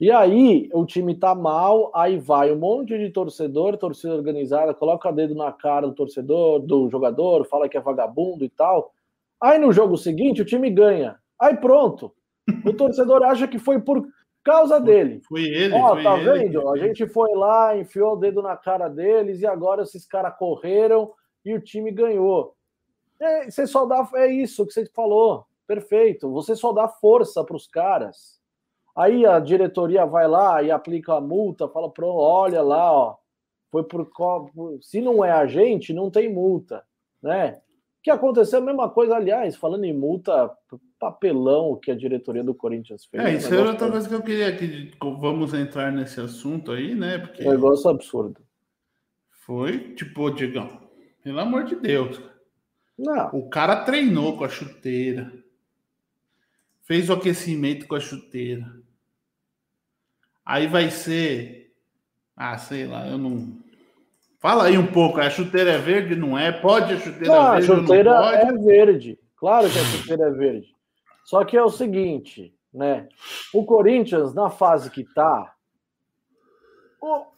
[0.00, 5.12] E aí o time tá mal, aí vai um monte de torcedor, torcida organizada, coloca
[5.12, 8.94] dedo na cara do torcedor, do jogador, fala que é vagabundo e tal.
[9.38, 11.16] Aí no jogo seguinte o time ganha.
[11.38, 12.14] Aí pronto.
[12.64, 14.06] O torcedor acha que foi por
[14.44, 15.20] causa dele.
[15.26, 15.74] Foi ele.
[15.74, 16.48] Ó, foi tá ele.
[16.48, 16.68] vendo?
[16.68, 21.12] A gente foi lá, enfiou o dedo na cara deles e agora esses caras correram
[21.44, 22.54] e o time ganhou.
[23.18, 24.08] É, você só dá.
[24.14, 25.46] É isso que você falou.
[25.66, 26.30] Perfeito.
[26.30, 28.38] Você só dá força para os caras.
[28.94, 33.16] Aí a diretoria vai lá e aplica a multa, fala, pronto, olha lá, ó.
[33.70, 34.08] Foi por.
[34.82, 36.84] Se não é a gente, não tem multa.
[37.20, 37.60] Né?
[38.04, 40.54] Que aconteceu a mesma coisa, aliás, falando em multa,
[40.98, 43.24] papelão que a diretoria do Corinthians fez.
[43.24, 47.16] É, isso era outra coisa que eu queria que vamos entrar nesse assunto aí, né?
[47.16, 48.42] Porque negócio absurdo.
[49.30, 50.82] Foi, tipo, Digão,
[51.22, 52.20] pelo amor de Deus.
[52.98, 53.30] Não.
[53.32, 55.32] O cara treinou com a chuteira.
[56.82, 58.70] Fez o aquecimento com a chuteira.
[60.44, 61.74] Aí vai ser.
[62.36, 63.63] Ah, sei lá, eu não.
[64.44, 66.52] Fala aí um pouco, a chuteira é verde, não é?
[66.52, 67.72] Pode a chuteira não, verde?
[67.72, 69.18] A chuteira é verde.
[69.38, 70.68] Claro que a chuteira é verde.
[71.24, 73.08] Só que é o seguinte, né?
[73.54, 75.54] O Corinthians, na fase que tá,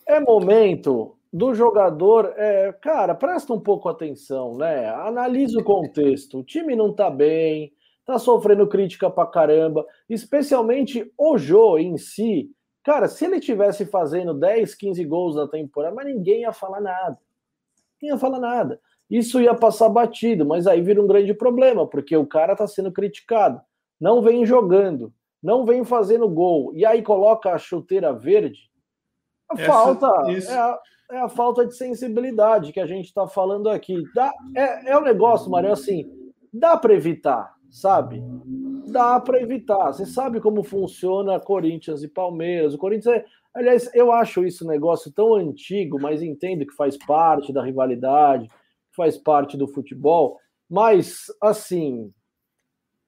[0.04, 2.34] é momento do jogador.
[2.36, 4.88] É, cara, presta um pouco atenção, né?
[4.88, 6.40] Analisa o contexto.
[6.40, 7.72] O time não tá bem,
[8.04, 12.50] tá sofrendo crítica pra caramba, especialmente o Jô em si
[12.86, 17.18] Cara, se ele tivesse fazendo 10, 15 gols na temporada, mas ninguém ia falar nada.
[18.00, 18.80] Ninguém ia falar nada.
[19.10, 22.92] Isso ia passar batido, mas aí vira um grande problema, porque o cara tá sendo
[22.92, 23.60] criticado.
[24.00, 28.70] Não vem jogando, não vem fazendo gol, e aí coloca a chuteira verde.
[29.50, 30.78] A Essa, falta é a,
[31.10, 34.00] é a, falta de sensibilidade que a gente está falando aqui.
[34.14, 36.08] Dá, é, é um negócio, Mário, assim,
[36.52, 38.22] dá para evitar, sabe?
[38.96, 39.92] Dá para evitar.
[39.92, 42.72] Você sabe como funciona Corinthians e Palmeiras.
[42.72, 43.24] O Corinthians é.
[43.52, 48.50] Aliás, eu acho isso um negócio tão antigo, mas entendo que faz parte da rivalidade,
[48.94, 50.38] faz parte do futebol.
[50.68, 52.12] Mas, assim,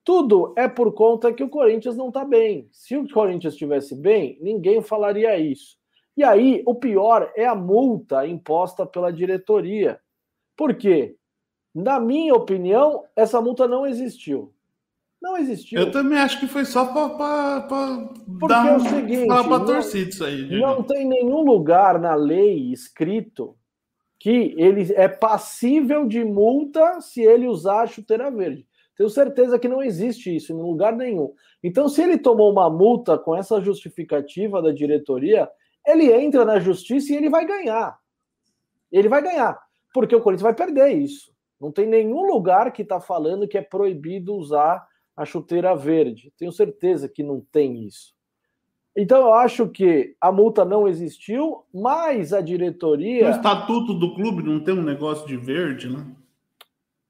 [0.03, 2.67] tudo é por conta que o Corinthians não está bem.
[2.71, 5.77] Se o Corinthians estivesse bem, ninguém falaria isso.
[6.15, 9.99] E aí, o pior é a multa imposta pela diretoria.
[10.55, 11.15] Por quê?
[11.73, 14.53] Na minha opinião, essa multa não existiu.
[15.21, 15.79] Não existiu.
[15.79, 18.09] Eu também acho que foi só para
[18.47, 20.59] dar é o seguinte, para torcida isso aí.
[20.59, 23.55] Não tem nenhum lugar na lei escrito
[24.17, 28.67] que ele é passível de multa se ele usar a chuteira verde.
[28.97, 31.33] Tenho certeza que não existe isso em lugar nenhum.
[31.63, 35.49] Então, se ele tomou uma multa com essa justificativa da diretoria,
[35.87, 37.97] ele entra na justiça e ele vai ganhar.
[38.91, 39.57] Ele vai ganhar,
[39.93, 41.31] porque o Corinthians vai perder isso.
[41.59, 44.85] Não tem nenhum lugar que está falando que é proibido usar
[45.19, 46.31] a chuteira verde.
[46.37, 48.15] Tenho certeza que não tem isso.
[48.95, 53.27] Então eu acho que a multa não existiu, mas a diretoria.
[53.27, 56.05] O estatuto do clube não tem um negócio de verde, né?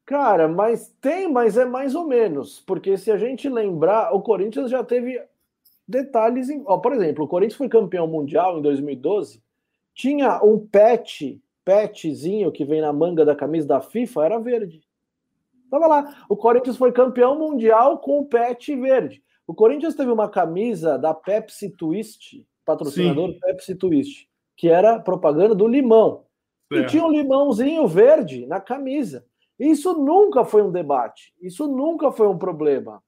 [0.07, 2.59] Cara, mas tem, mas é mais ou menos.
[2.65, 5.21] Porque se a gente lembrar, o Corinthians já teve
[5.87, 6.49] detalhes.
[6.49, 6.63] Em...
[6.65, 9.39] Ó, por exemplo, o Corinthians foi campeão mundial em 2012.
[9.93, 14.81] Tinha um pet, petzinho que vem na manga da camisa da FIFA, era verde.
[15.69, 16.25] Tava lá.
[16.27, 19.23] O Corinthians foi campeão mundial com o pet verde.
[19.47, 23.39] O Corinthians teve uma camisa da Pepsi Twist, patrocinador Sim.
[23.39, 26.25] Pepsi Twist, que era propaganda do limão.
[26.71, 26.77] É.
[26.77, 29.25] E tinha um limãozinho verde na camisa.
[29.59, 31.33] Isso nunca foi um debate.
[31.41, 33.01] Isso nunca foi um problema.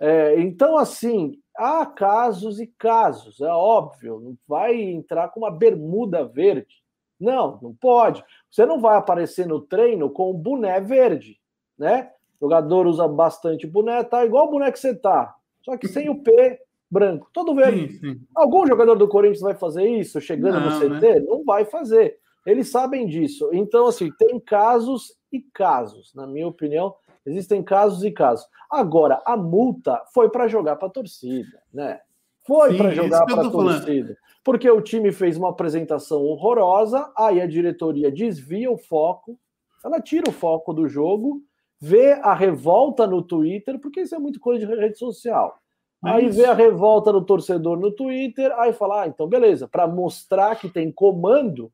[0.00, 4.20] É, então, assim, há casos e casos, é óbvio.
[4.20, 6.76] Não vai entrar com uma bermuda verde.
[7.20, 8.24] Não, não pode.
[8.48, 11.38] Você não vai aparecer no treino com um boné verde
[11.78, 12.10] né?
[12.40, 16.08] O jogador usa bastante boné, tá igual o boné que você tá, só que sem
[16.08, 16.60] o P
[16.90, 17.92] branco, todo verde.
[17.92, 18.20] Sim, sim.
[18.34, 21.06] Algum jogador do Corinthians vai fazer isso chegando não, no CT?
[21.06, 21.20] Né?
[21.20, 22.18] Não vai fazer.
[22.46, 23.50] Eles sabem disso.
[23.52, 26.94] Então, assim, tem casos e casos, na minha opinião.
[27.26, 28.46] Existem casos e casos.
[28.70, 32.00] Agora, a multa foi para jogar para a torcida, né?
[32.46, 34.16] Foi para jogar para a torcida.
[34.42, 39.38] Porque o time fez uma apresentação horrorosa, aí a diretoria desvia o foco,
[39.84, 41.42] ela tira o foco do jogo
[41.80, 45.58] vê a revolta no Twitter, porque isso é muito coisa de rede social.
[46.02, 50.54] Aí vê a revolta do torcedor no Twitter, aí fala, ah, então beleza, para mostrar
[50.56, 51.72] que tem comando,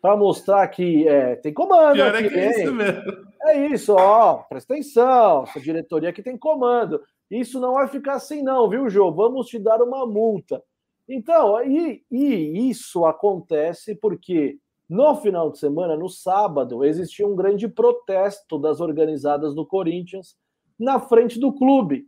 [0.00, 2.02] para mostrar que é, tem comando.
[2.02, 3.02] Aqui, é, que é, isso mesmo.
[3.42, 7.00] é isso, ó, presta atenção, essa diretoria aqui tem comando.
[7.30, 9.10] Isso não vai ficar assim, não, viu, Jô?
[9.10, 10.62] Vamos te dar uma multa.
[11.08, 14.58] Então, e, e isso acontece porque
[14.92, 20.36] no final de semana, no sábado, existia um grande protesto das organizadas do Corinthians
[20.78, 22.06] na frente do clube.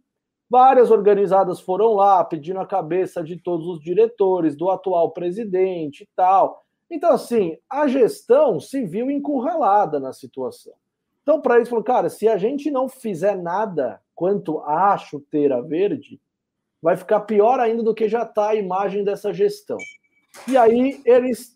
[0.50, 6.08] Várias organizadas foram lá pedindo a cabeça de todos os diretores, do atual presidente e
[6.14, 6.62] tal.
[6.90, 10.74] Então, assim, a gestão se viu encurralada na situação.
[11.22, 16.20] Então, para isso, falou, cara, se a gente não fizer nada quanto à chuteira verde,
[16.82, 19.78] vai ficar pior ainda do que já está a imagem dessa gestão.
[20.46, 21.53] E aí eles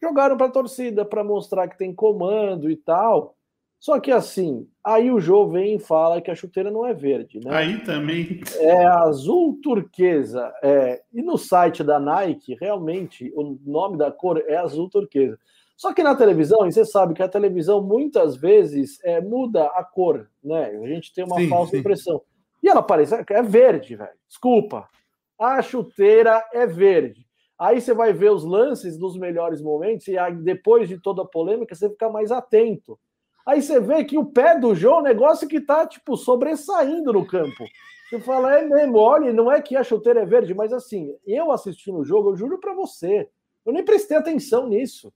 [0.00, 3.36] jogaram para a torcida para mostrar que tem comando e tal.
[3.78, 7.40] Só que assim, aí o Jô vem e fala que a chuteira não é verde,
[7.42, 7.50] né?
[7.50, 8.42] Aí também.
[8.58, 10.52] É azul turquesa.
[10.62, 15.38] É, e no site da Nike, realmente, o nome da cor é azul turquesa.
[15.78, 19.82] Só que na televisão, e você sabe que a televisão muitas vezes é, muda a
[19.82, 20.66] cor, né?
[20.66, 21.78] A gente tem uma sim, falsa sim.
[21.78, 22.20] impressão.
[22.62, 24.10] E ela parece é verde, velho.
[24.28, 24.86] Desculpa.
[25.38, 27.26] A chuteira é verde.
[27.60, 31.26] Aí você vai ver os lances dos melhores momentos e aí, depois de toda a
[31.26, 32.98] polêmica você fica mais atento.
[33.46, 37.12] Aí você vê que o pé do João é um negócio que tá tipo sobressaindo
[37.12, 37.64] no campo.
[38.08, 41.52] Você fala, é mesmo, olha, não é que a chuteira é verde, mas assim, eu
[41.52, 43.28] assistindo o jogo, eu juro para você,
[43.66, 45.12] eu nem prestei atenção nisso.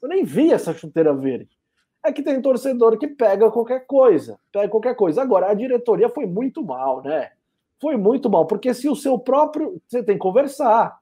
[0.00, 1.58] Eu nem vi essa chuteira verde.
[2.04, 5.20] É que tem torcedor que pega qualquer coisa, pega qualquer coisa.
[5.20, 7.32] Agora, a diretoria foi muito mal, né?
[7.80, 9.82] Foi muito mal, porque se o seu próprio.
[9.86, 10.96] Você tem que conversar.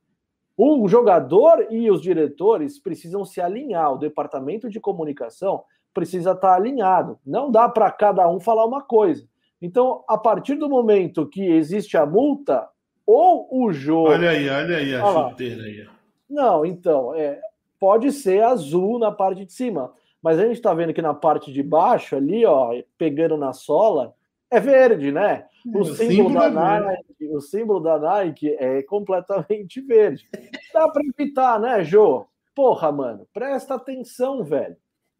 [0.57, 3.93] O jogador e os diretores precisam se alinhar.
[3.93, 7.19] O departamento de comunicação precisa estar alinhado.
[7.25, 9.29] Não dá para cada um falar uma coisa.
[9.61, 12.69] Então, a partir do momento que existe a multa,
[13.07, 14.11] ou o jogo.
[14.11, 15.87] Olha aí, olha aí a olha chuteira aí.
[16.29, 17.41] Não, então, é,
[17.79, 19.93] pode ser azul na parte de cima.
[20.21, 24.13] Mas a gente está vendo que na parte de baixo, ali, ó, pegando na sola,
[24.51, 25.47] é verde, né?
[25.67, 30.29] O, o símbolo, símbolo, da é Nike, o símbolo da Nike é completamente verde.
[30.73, 32.27] Dá para evitar, né, Jô?
[32.55, 34.77] Porra, mano, presta atenção, velho.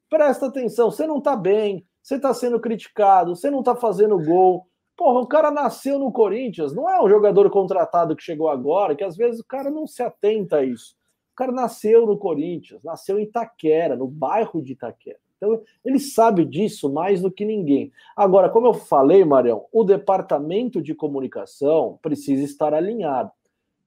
[0.09, 0.91] Presta atenção.
[0.91, 4.67] Você não tá bem, você tá sendo criticado, você não tá fazendo gol.
[4.97, 9.05] Porra, o cara nasceu no Corinthians, não é um jogador contratado que chegou agora, que
[9.05, 10.97] às vezes o cara não se atenta a isso.
[11.33, 15.19] O cara nasceu no Corinthians, nasceu em Itaquera, no bairro de Itaquera.
[15.37, 17.93] Então, ele sabe disso mais do que ninguém.
[18.17, 23.31] Agora, como eu falei, Marião, o departamento de comunicação precisa estar alinhado.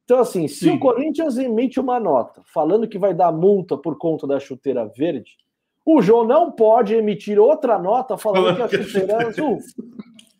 [0.05, 0.71] Então, assim, se Sim.
[0.71, 5.37] o Corinthians emite uma nota falando que vai dar multa por conta da chuteira verde,
[5.85, 9.57] o João não pode emitir outra nota falando que a chuteira é azul.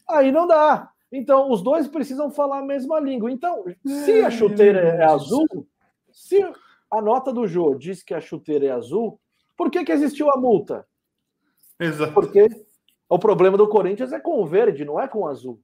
[0.08, 0.90] Aí não dá.
[1.12, 3.32] Então, os dois precisam falar a mesma língua.
[3.32, 5.48] Então, se a chuteira é azul,
[6.12, 6.44] se
[6.92, 9.20] a nota do Jô diz que a chuteira é azul,
[9.58, 10.86] por que, que existiu a multa?
[11.80, 12.14] Exato.
[12.14, 12.48] Porque
[13.08, 15.60] o problema do Corinthians é com o verde, não é com o azul.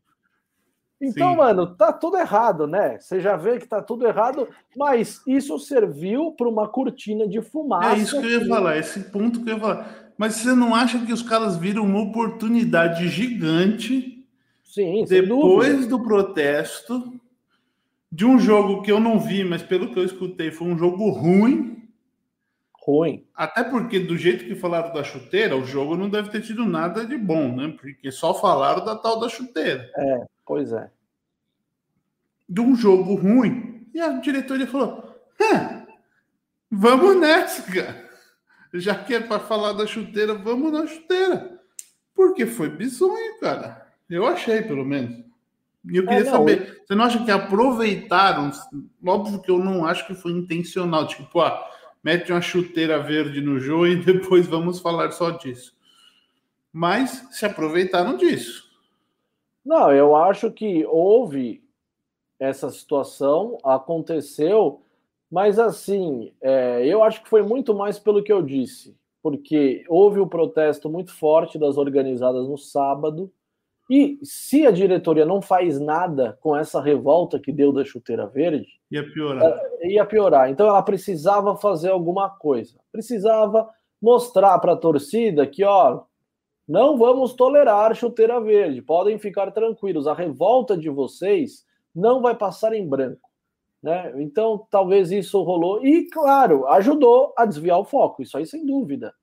[1.00, 1.38] Então, Sim.
[1.38, 2.98] mano, tá tudo errado, né?
[3.00, 7.96] Você já vê que tá tudo errado, mas isso serviu para uma cortina de fumaça.
[7.96, 10.06] É isso que eu ia falar, esse ponto que eu ia falar.
[10.18, 14.26] Mas você não acha que os caras viram uma oportunidade gigante
[14.64, 17.14] Sim, depois do protesto
[18.10, 21.10] de um jogo que eu não vi, mas pelo que eu escutei, foi um jogo
[21.10, 21.75] ruim.
[22.86, 23.26] Ruim.
[23.34, 27.04] Até porque, do jeito que falaram da chuteira, o jogo não deve ter tido nada
[27.04, 27.76] de bom, né?
[27.76, 29.90] Porque só falaram da tal da chuteira.
[29.98, 30.92] É, pois é.
[32.48, 33.88] De um jogo ruim.
[33.92, 35.16] E a diretoria falou:
[36.70, 38.06] vamos nessa, cara.
[38.72, 41.60] Já que é para falar da chuteira, vamos na chuteira.
[42.14, 43.84] Porque foi bizonho, cara.
[44.08, 45.26] Eu achei, pelo menos.
[45.92, 48.52] E eu é, queria é, saber, você não acha que aproveitaram?
[49.04, 51.68] Óbvio que eu não acho que foi intencional, tipo, ah,
[52.06, 55.76] mete uma chuteira verde no jogo e depois vamos falar só disso.
[56.72, 58.70] Mas se aproveitaram disso.
[59.66, 61.64] Não, eu acho que houve
[62.40, 64.84] essa situação, aconteceu,
[65.32, 70.20] mas assim, é, eu acho que foi muito mais pelo que eu disse, porque houve
[70.20, 73.32] um protesto muito forte das organizadas no sábado
[73.90, 78.80] e se a diretoria não faz nada com essa revolta que deu da chuteira verde,
[78.96, 79.62] ia piorar.
[79.82, 80.50] Ia piorar.
[80.50, 82.80] Então ela precisava fazer alguma coisa.
[82.92, 83.70] Precisava
[84.02, 86.04] mostrar para a torcida que, ó,
[86.68, 88.82] não vamos tolerar chuteira verde.
[88.82, 90.08] Podem ficar tranquilos.
[90.08, 91.64] A revolta de vocês
[91.94, 93.30] não vai passar em branco.
[93.82, 94.14] Né?
[94.18, 95.86] Então, talvez isso rolou.
[95.86, 98.24] E, claro, ajudou a desviar o foco.
[98.24, 99.14] Isso aí, sem dúvida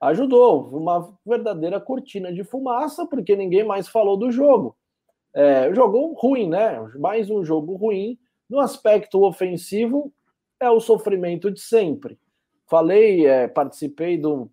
[0.00, 0.68] ajudou.
[0.68, 4.76] Uma verdadeira cortina de fumaça, porque ninguém mais falou do jogo.
[5.34, 6.80] É, jogo ruim, né?
[6.98, 8.18] Mais um jogo ruim.
[8.50, 10.12] No aspecto ofensivo,
[10.58, 12.18] é o sofrimento de sempre.
[12.66, 14.50] Falei, é, participei do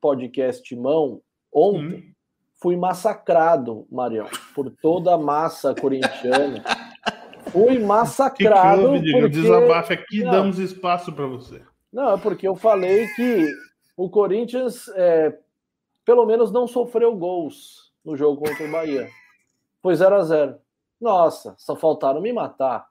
[0.00, 1.20] podcast Mão
[1.52, 1.98] ontem.
[1.98, 2.12] Hum.
[2.60, 6.64] Fui massacrado, Marião, por toda a massa corintiana.
[7.52, 8.94] fui massacrado.
[8.94, 9.28] Que que porque...
[9.28, 10.30] Desabafe aqui, não.
[10.32, 11.62] damos espaço para você.
[11.92, 13.48] Não, é porque eu falei que
[13.96, 15.36] o Corinthians, é,
[16.04, 19.08] pelo menos, não sofreu gols no jogo contra o Bahia.
[19.80, 20.58] Foi 0 a 0
[21.00, 22.86] Nossa, só faltaram me matar.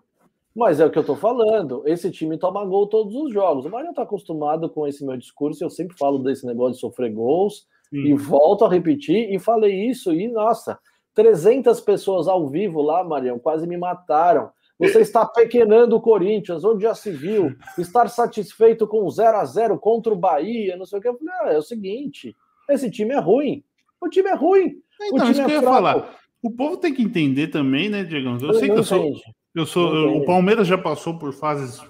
[0.57, 1.83] Mas é o que eu tô falando.
[1.85, 3.67] Esse time toma gol todos os jogos.
[3.67, 5.63] O Mariano tá acostumado com esse meu discurso.
[5.63, 7.67] Eu sempre falo desse negócio de sofrer gols.
[7.91, 8.07] Sim.
[8.07, 9.31] E volto a repetir.
[9.31, 10.11] E falei isso.
[10.11, 10.79] E, nossa,
[11.13, 14.49] 300 pessoas ao vivo lá, Marião, quase me mataram.
[14.79, 19.77] Você está pequenando o Corinthians, onde já se viu, estar satisfeito com 0 a 0
[19.77, 21.07] contra o Bahia, não sei o que.
[21.07, 22.35] Eu falei, ah, é o seguinte,
[22.67, 23.63] esse time é ruim.
[24.01, 24.81] O time é ruim.
[25.01, 25.65] Então, o time é fraco.
[25.65, 26.15] Falar.
[26.41, 28.29] O povo tem que entender também, né, Diego?
[28.29, 29.11] Eu, eu sei que eu sou,
[29.59, 29.93] eu sou.
[29.93, 31.81] Eu, o Palmeiras já passou por fases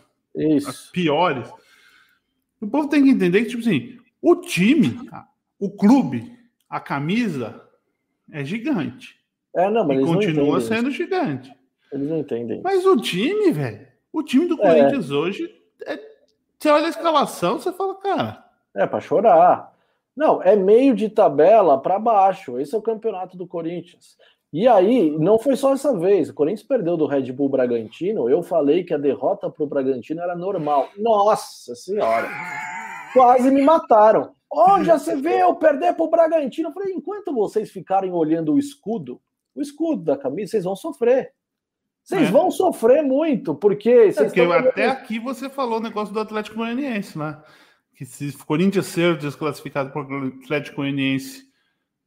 [0.92, 1.50] piores.
[2.62, 5.00] O povo tem que entender que, tipo assim, o time,
[5.60, 6.38] o clube,
[6.70, 7.62] a camisa
[8.32, 9.18] é gigante.
[9.56, 10.98] É, não, mas e continua sendo isso.
[10.98, 11.54] gigante.
[11.92, 12.62] Eles não entendem.
[12.62, 14.58] Mas o time, velho, o time do é.
[14.58, 15.50] Corinthians hoje,
[15.86, 16.00] é,
[16.58, 18.44] você olha a escalação, você fala, cara.
[18.76, 19.74] É para chorar.
[20.16, 22.60] Não, é meio de tabela para baixo.
[22.60, 24.18] Esse é o campeonato do Corinthians.
[24.52, 26.30] E aí, não foi só essa vez.
[26.30, 28.30] O Corinthians perdeu do Red Bull Bragantino.
[28.30, 30.90] Eu falei que a derrota para o Bragantino era normal.
[30.98, 32.30] Nossa Senhora!
[33.14, 34.34] Quase me mataram.
[34.52, 36.70] Onde já você vê eu perder para o Bragantino?
[36.70, 39.22] Eu falei, enquanto vocês ficarem olhando o escudo,
[39.54, 41.34] o escudo da camisa, vocês vão sofrer.
[42.02, 42.32] Vocês é.
[42.32, 43.90] vão sofrer muito, porque.
[43.90, 47.38] É porque até aqui você falou o negócio do Atlético Goianiense, né?
[47.98, 50.08] Que se o Corinthians ser desclassificado por
[50.44, 51.47] Atlético Goianiense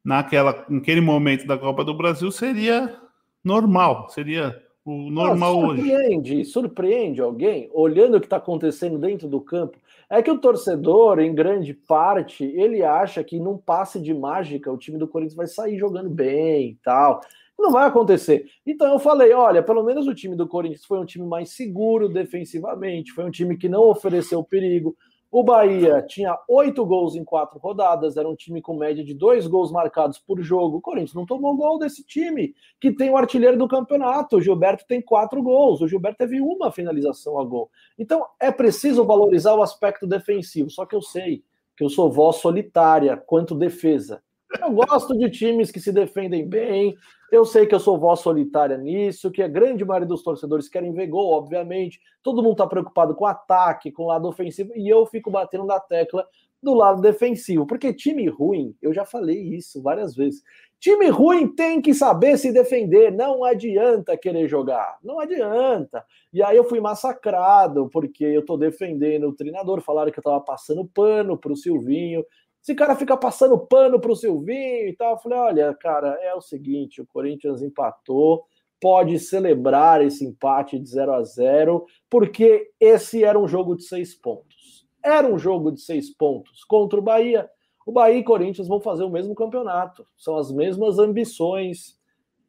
[0.05, 2.97] naquela, naquele momento da Copa do Brasil, seria
[3.45, 6.45] normal, seria o normal ah, surpreende, hoje.
[6.47, 9.79] Surpreende alguém, olhando o que está acontecendo dentro do campo,
[10.09, 14.79] é que o torcedor, em grande parte, ele acha que num passe de mágica o
[14.79, 17.21] time do Corinthians vai sair jogando bem e tal.
[17.59, 18.47] Não vai acontecer.
[18.67, 22.09] Então eu falei: olha, pelo menos o time do Corinthians foi um time mais seguro
[22.09, 24.97] defensivamente, foi um time que não ofereceu perigo.
[25.31, 29.47] O Bahia tinha oito gols em quatro rodadas, era um time com média de dois
[29.47, 30.78] gols marcados por jogo.
[30.78, 34.37] O Corinthians não tomou gol desse time, que tem o artilheiro do campeonato.
[34.37, 37.70] O Gilberto tem quatro gols, o Gilberto teve uma finalização a gol.
[37.97, 40.68] Então é preciso valorizar o aspecto defensivo.
[40.68, 41.45] Só que eu sei
[41.76, 44.20] que eu sou voz solitária quanto defesa.
[44.59, 46.97] Eu gosto de times que se defendem bem,
[47.31, 50.93] eu sei que eu sou voz solitária nisso, que a grande maioria dos torcedores querem
[50.93, 52.01] ver gol, obviamente.
[52.23, 55.79] Todo mundo está preocupado com ataque, com o lado ofensivo, e eu fico batendo na
[55.79, 56.27] tecla
[56.61, 57.67] do lado defensivo.
[57.67, 60.43] Porque time ruim, eu já falei isso várias vezes.
[60.81, 66.05] Time ruim tem que saber se defender, não adianta querer jogar, não adianta.
[66.33, 70.41] E aí eu fui massacrado porque eu tô defendendo o treinador, falaram que eu tava
[70.41, 72.25] passando pano pro Silvinho,
[72.63, 75.13] esse cara fica passando pano para o Silvinho e tal.
[75.13, 78.45] Eu falei: olha, cara, é o seguinte: o Corinthians empatou,
[78.81, 84.15] pode celebrar esse empate de 0 a 0 porque esse era um jogo de seis
[84.15, 84.87] pontos.
[85.03, 87.49] Era um jogo de seis pontos contra o Bahia.
[87.87, 91.99] O Bahia e Corinthians vão fazer o mesmo campeonato, são as mesmas ambições.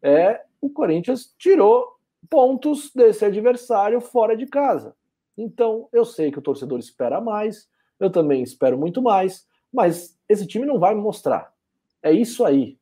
[0.04, 1.88] É, o Corinthians tirou
[2.30, 4.96] pontos desse adversário fora de casa.
[5.38, 7.68] Então, eu sei que o torcedor espera mais,
[8.00, 9.48] eu também espero muito mais.
[9.72, 11.54] Mas esse time não vai mostrar.
[12.02, 12.78] É isso aí.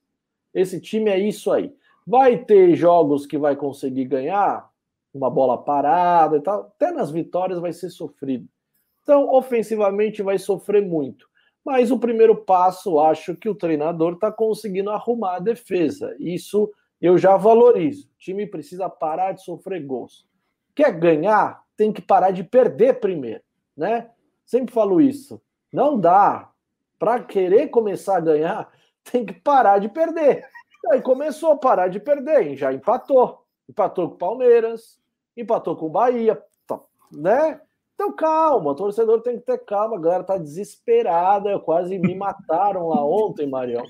[0.54, 1.74] Esse time é isso aí.
[2.06, 4.70] Vai ter jogos que vai conseguir ganhar,
[5.14, 6.62] uma bola parada e tal.
[6.62, 8.48] Até nas vitórias vai ser sofrido.
[9.04, 11.28] Então, ofensivamente, vai sofrer muito.
[11.64, 16.16] Mas o primeiro passo, acho que o treinador está conseguindo arrumar a defesa.
[16.20, 16.72] Isso
[17.02, 18.08] eu já valorizo.
[18.08, 20.28] O time precisa parar de sofrer gols.
[20.76, 21.64] Quer ganhar?
[21.76, 23.42] Tem que parar de perder primeiro,
[23.76, 24.10] né?
[24.46, 25.42] Sempre falo isso.
[25.72, 26.50] Não dá
[27.00, 28.70] para querer começar a ganhar,
[29.10, 30.46] tem que parar de perder.
[30.92, 33.44] Aí começou a parar de perder, já empatou.
[33.68, 35.00] Empatou com o Palmeiras,
[35.38, 36.80] empatou com o Bahia, tá,
[37.12, 37.62] né?
[37.94, 42.88] Então calma, o torcedor tem que ter calma, a galera tá desesperada, quase me mataram
[42.88, 43.84] lá ontem, Marião.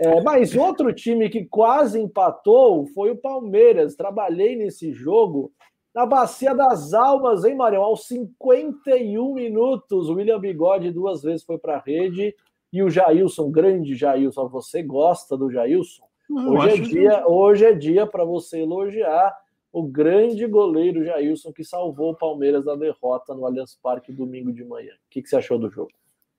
[0.00, 3.94] É, mas outro time que quase empatou foi o Palmeiras.
[3.94, 5.52] Trabalhei nesse jogo
[5.94, 7.82] na Bacia das Almas, hein, Marião?
[7.82, 12.34] Aos 51 minutos, o William Bigode duas vezes foi para a rede
[12.72, 16.04] e o Jailson, grande Jailson, você gosta do Jailson?
[16.30, 17.24] hoje, é dia, que...
[17.24, 19.34] hoje é dia para você elogiar
[19.72, 24.64] o grande goleiro Jailson que salvou o Palmeiras da derrota no Allianz Parque domingo de
[24.64, 24.92] manhã.
[24.92, 25.90] O que, que você achou do jogo?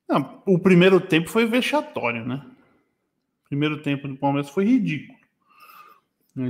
[0.08, 2.46] Não, o primeiro tempo foi vexatório, né?
[3.46, 5.18] O primeiro tempo do Palmeiras foi ridículo.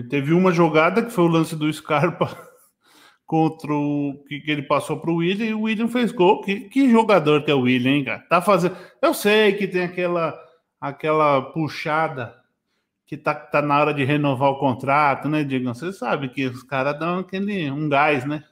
[0.10, 2.51] Teve uma jogada que foi o lance do Scarpa
[3.32, 6.42] contra o que, que ele passou para o William e o William fez gol.
[6.42, 8.20] Que, que jogador que é o William, hein, cara?
[8.30, 8.76] Tá fazendo.
[9.02, 10.38] Eu sei que tem aquela
[10.82, 12.36] aquela puxada
[13.08, 15.74] que tá, tá na hora de renovar o contrato, né, Diego?
[15.74, 18.44] Você sabe que os caras dão aquele um gás, né?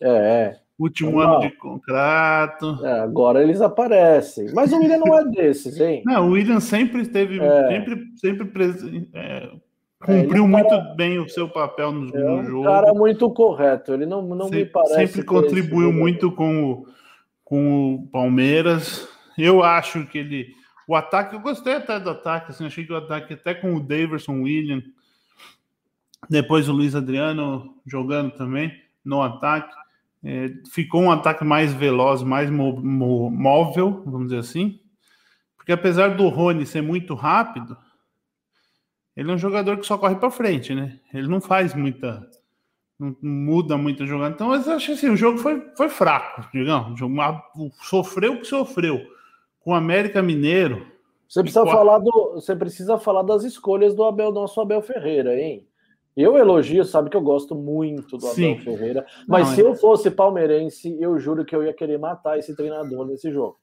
[0.00, 0.08] É.
[0.08, 0.60] é.
[0.78, 2.78] Último ano de contrato.
[2.86, 4.52] É, agora eles aparecem.
[4.54, 6.04] Mas o William não é desses, hein?
[6.06, 7.68] Não, o William sempre esteve, é.
[7.68, 8.48] sempre, sempre
[9.14, 9.50] é,
[10.00, 12.64] cumpriu muito cara, bem o seu papel no, é um jogo.
[12.64, 13.92] cara muito correto.
[13.92, 14.94] Ele não, não sempre, me parece.
[14.94, 16.86] Sempre contribuiu muito com o,
[17.44, 19.08] com o Palmeiras.
[19.36, 20.54] Eu acho que ele.
[20.86, 23.80] O ataque, eu gostei até do ataque, assim, achei que o ataque, até com o
[23.80, 24.82] Daverson, William,
[26.30, 28.72] depois o Luiz Adriano jogando também
[29.04, 29.74] no ataque,
[30.24, 34.80] é, ficou um ataque mais veloz, mais móvel, vamos dizer assim,
[35.56, 37.76] porque apesar do Rony ser muito rápido,
[39.18, 40.96] ele é um jogador que só corre para frente, né?
[41.12, 42.24] Ele não faz muita.
[42.96, 44.32] Não muda muito a jogada.
[44.32, 47.00] Então, eu acho assim, o jogo foi, foi fraco, digamos.
[47.82, 49.00] Sofreu o que sofreu.
[49.58, 50.86] Com o América Mineiro.
[51.28, 55.66] Você precisa, falar do, você precisa falar das escolhas do Abel, nosso Abel Ferreira, hein?
[56.16, 58.58] Eu elogio, sabe que eu gosto muito do Abel Sim.
[58.60, 62.54] Ferreira, mas não, se eu fosse palmeirense, eu juro que eu ia querer matar esse
[62.54, 63.58] treinador nesse jogo.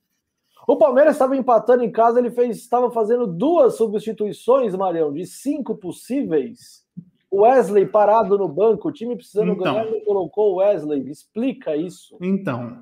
[0.67, 5.75] O Palmeiras estava empatando em casa, ele fez, estava fazendo duas substituições, Marião, de cinco
[5.75, 6.83] possíveis.
[7.31, 11.09] Wesley parado no banco, o time precisando então, ganhar, ele colocou o Wesley.
[11.09, 12.17] Explica isso.
[12.21, 12.81] Então,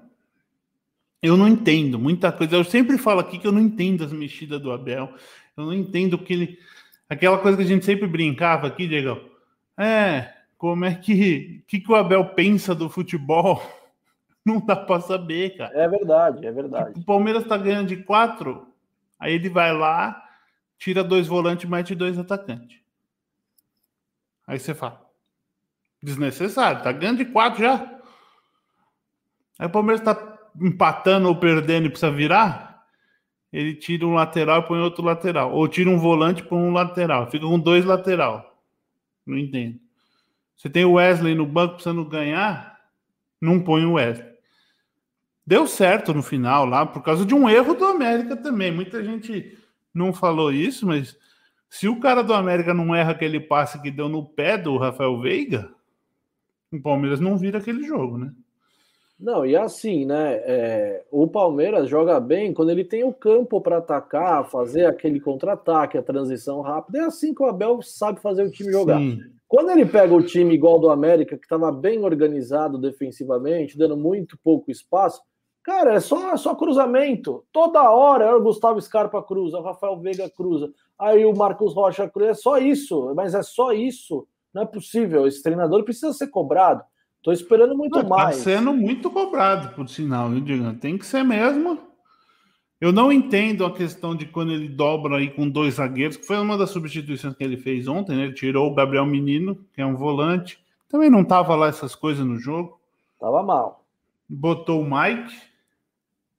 [1.21, 2.55] eu não entendo muita coisa.
[2.55, 5.09] Eu sempre falo aqui que eu não entendo as mexidas do Abel.
[5.57, 6.59] Eu não entendo que ele.
[7.09, 9.19] Aquela coisa que a gente sempre brincava aqui, Diego.
[9.77, 13.61] É, como é que, que, que o Abel pensa do futebol?
[14.45, 15.71] Não dá para saber, cara.
[15.77, 16.99] É verdade, é verdade.
[16.99, 18.67] O Palmeiras tá ganhando de quatro,
[19.19, 20.21] aí ele vai lá,
[20.77, 22.81] tira dois volantes mete dois atacantes.
[24.45, 25.01] Aí você fala,
[26.01, 27.99] desnecessário, tá ganhando de quatro já.
[29.57, 32.73] Aí o Palmeiras tá empatando ou perdendo e precisa virar,
[33.53, 35.53] ele tira um lateral e põe outro lateral.
[35.53, 37.29] Ou tira um volante e põe um lateral.
[37.29, 38.59] Fica com dois lateral.
[39.23, 39.79] Não entendo.
[40.57, 42.79] Você tem o Wesley no banco precisando ganhar,
[43.39, 44.32] não põe o Wesley.
[45.45, 48.71] Deu certo no final lá, por causa de um erro do América também.
[48.71, 49.57] Muita gente
[49.93, 51.17] não falou isso, mas
[51.69, 55.19] se o cara do América não erra aquele passe que deu no pé do Rafael
[55.19, 55.69] Veiga,
[56.71, 58.31] o Palmeiras não vira aquele jogo, né?
[59.19, 60.33] Não, e assim, né?
[60.43, 65.97] É, o Palmeiras joga bem quando ele tem o campo para atacar, fazer aquele contra-ataque,
[65.97, 66.99] a transição rápida.
[66.99, 68.97] É assim que o Abel sabe fazer o time jogar.
[68.97, 69.19] Sim.
[69.47, 74.37] Quando ele pega o time igual do América, que estava bem organizado defensivamente, dando muito
[74.43, 75.21] pouco espaço,
[75.63, 77.43] Cara, é só, só cruzamento.
[77.51, 82.09] Toda hora é o Gustavo Scarpa cruza, o Rafael Veiga cruza, aí o Marcos Rocha
[82.09, 82.31] cruza.
[82.31, 84.27] É só isso, mas é só isso.
[84.53, 85.25] Não é possível.
[85.25, 86.83] Esse treinador precisa ser cobrado.
[87.17, 88.37] Estou esperando muito não, tá mais.
[88.37, 90.73] Está sendo muito cobrado, por sinal, viu, Diego?
[90.73, 91.79] Tem que ser mesmo.
[92.81, 96.37] Eu não entendo a questão de quando ele dobra aí com dois zagueiros, que foi
[96.37, 98.23] uma das substituições que ele fez ontem, né?
[98.25, 100.59] Ele tirou o Gabriel Menino, que é um volante.
[100.89, 102.77] Também não tava lá essas coisas no jogo.
[103.17, 103.85] Tava mal.
[104.27, 105.33] Botou o Mike,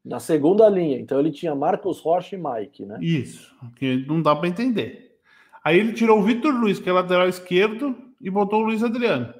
[0.04, 0.98] na segunda linha.
[0.98, 2.98] Então ele tinha Marcos Rocha e Mike, né?
[3.00, 5.16] Isso, que não dá para entender.
[5.64, 9.32] Aí ele tirou o Vitor Luiz, que é lateral esquerdo, e botou o Luiz Adriano.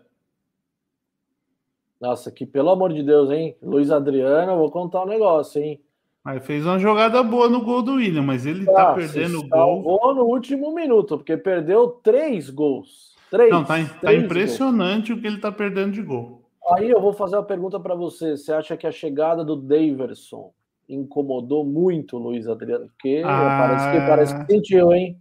[2.01, 3.57] Nossa, que pelo amor de Deus, hein?
[3.63, 5.81] Luiz Adriano, eu vou contar um negócio, hein?
[6.25, 9.41] Aí fez uma jogada boa no gol do William, mas ele tá ah, tá perdendo
[9.41, 10.15] o gol.
[10.15, 13.15] no último minuto, porque perdeu três gols.
[13.31, 13.51] Três.
[13.51, 15.19] Não, tá, tá impressionante gols.
[15.19, 16.44] o que ele tá perdendo de gol.
[16.73, 18.37] Aí eu vou fazer uma pergunta para você.
[18.37, 20.53] Você acha que a chegada do Daverson
[20.89, 22.87] incomodou muito o Luiz Adriano?
[22.89, 25.21] Porque ah, parece, que, parece que sentiu, hein?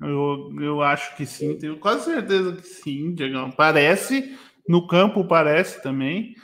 [0.00, 3.52] Eu, eu acho que sim, tenho quase certeza que sim, Diego.
[3.56, 4.36] Parece,
[4.68, 6.34] no campo parece também.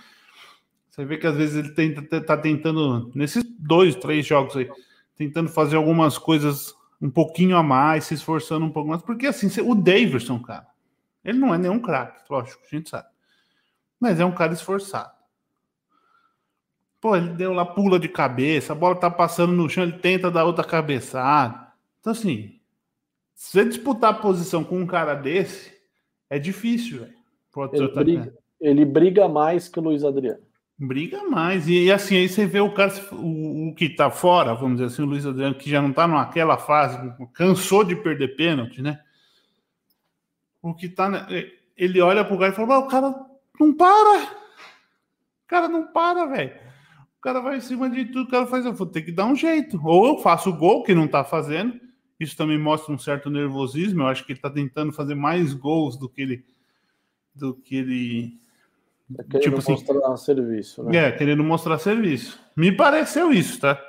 [0.89, 4.69] Você vê que às vezes ele tenta, tá tentando, nesses dois, três jogos aí,
[5.17, 9.49] tentando fazer algumas coisas um pouquinho a mais, se esforçando um pouco mais, porque assim,
[9.61, 10.67] o Daverson, cara,
[11.25, 13.07] ele não é nenhum craque, lógico, a gente sabe.
[14.01, 15.13] Mas é um cara esforçado.
[17.01, 20.31] Pô, ele deu lá, pula de cabeça, a bola tá passando no chão, ele tenta
[20.31, 21.69] dar outra cabeçada.
[22.01, 22.59] Então, assim,
[23.35, 25.73] se você disputar a posição com um cara desse,
[26.29, 27.19] é difícil, velho.
[27.73, 30.43] Ele, briga, ele briga mais que o Luiz Adriano.
[30.77, 31.69] Briga mais.
[31.69, 34.87] E, e, assim, aí você vê o cara, o, o, que tá fora, vamos dizer
[34.87, 36.99] assim, o Luiz Adriano, que já não tá naquela fase,
[37.33, 39.01] cansou de perder pênalti, né?
[40.63, 41.27] O que tá.
[41.77, 43.28] Ele olha pro cara e fala: o cara
[43.59, 44.25] não para!
[44.25, 46.55] O cara não para, velho.
[47.19, 49.27] O cara vai em cima de tudo, o cara faz, eu vou ter que dar
[49.27, 49.81] um jeito.
[49.85, 51.79] Ou eu faço o gol, que não tá fazendo.
[52.19, 54.03] Isso também mostra um certo nervosismo.
[54.03, 56.45] Eu acho que ele tá tentando fazer mais gols do que ele.
[57.35, 58.41] Do que ele.
[59.19, 60.97] É querendo tipo assim, mostrar serviço, né?
[60.97, 62.39] É, querendo mostrar serviço.
[62.57, 63.83] Me pareceu isso, tá?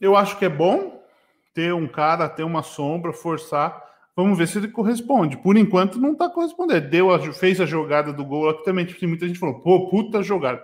[0.00, 1.04] Eu acho que é bom
[1.52, 5.36] ter um cara, ter uma sombra, forçar Vamos ver se ele corresponde.
[5.36, 6.88] Por enquanto, não está correspondendo.
[6.88, 10.22] Deu a, fez a jogada do gol que também tipo, muita gente falou, pô, puta
[10.22, 10.62] jogada.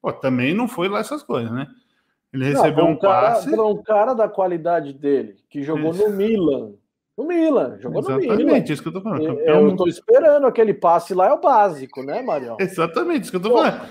[0.00, 1.66] Pô, também não foi lá essas coisas, né?
[2.32, 3.58] Ele recebeu não, um, um cara, passe.
[3.58, 6.72] um cara da qualidade dele, que jogou no Milan.
[7.16, 8.42] No Milan, jogou Exatamente, no Milan.
[8.42, 9.40] Exatamente, isso que eu tô falando.
[9.40, 12.56] Eu, estou esperando aquele passe lá, é o básico, né, Marião?
[12.60, 13.88] Exatamente, isso que eu tô falando.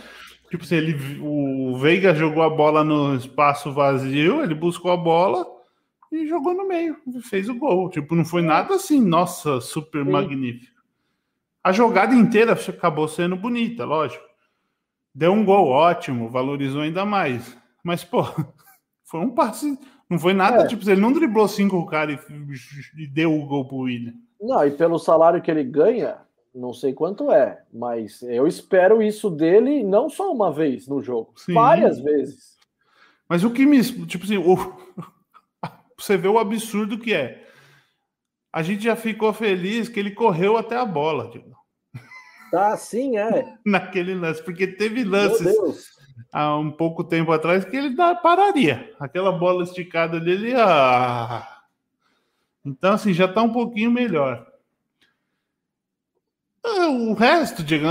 [0.49, 5.45] Tipo assim, ele, o Veiga jogou a bola no espaço vazio, ele buscou a bola
[6.11, 7.89] e jogou no meio, fez o gol.
[7.89, 10.11] Tipo, não foi nada assim, nossa, super Sim.
[10.11, 10.77] magnífico.
[11.63, 14.23] A jogada inteira acabou sendo bonita, lógico.
[15.13, 17.57] Deu um gol ótimo, valorizou ainda mais.
[17.83, 18.23] Mas, pô,
[19.03, 19.77] foi um passe.
[20.09, 20.67] Não foi nada, é.
[20.67, 24.13] tipo, ele não driblou cinco caras e, e deu o gol pro William.
[24.39, 26.19] Não, e pelo salário que ele ganha,
[26.55, 31.33] não sei quanto é, mas eu espero isso dele não só uma vez no jogo,
[31.35, 31.53] Sim.
[31.53, 32.57] várias vezes.
[33.27, 33.83] Mas o que me.
[34.05, 34.55] Tipo assim, o,
[35.97, 37.45] você vê o absurdo que é.
[38.53, 41.29] A gente já ficou feliz que ele correu até a bola.
[41.29, 41.55] Tipo.
[42.51, 43.57] Tá, sim, é.
[43.65, 45.55] Naquele lance, porque teve lances
[46.31, 48.93] há um pouco tempo atrás que ele pararia.
[48.99, 50.53] Aquela bola esticada dele.
[50.55, 51.47] Ah...
[52.65, 54.45] Então, assim, já tá um pouquinho melhor.
[56.65, 57.87] Ah, o resto, Diego,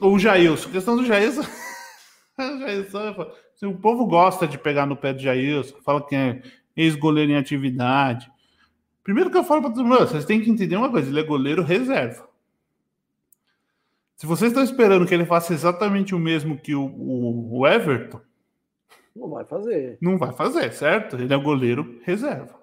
[0.00, 1.42] o Jailson, questão do Jailson.
[2.38, 6.42] o, Jailson assim, o povo gosta de pegar no pé do Jailson, fala que é
[6.76, 8.30] ex-goleiro em atividade.
[9.02, 11.24] Primeiro que eu falo para todo mundo, vocês têm que entender uma coisa: ele é
[11.24, 12.28] goleiro reserva.
[14.16, 18.20] Se vocês estão esperando que ele faça exatamente o mesmo que o, o, o Everton,
[19.14, 19.98] não vai fazer.
[20.00, 21.16] Não vai fazer, certo?
[21.16, 22.58] Ele é goleiro reserva.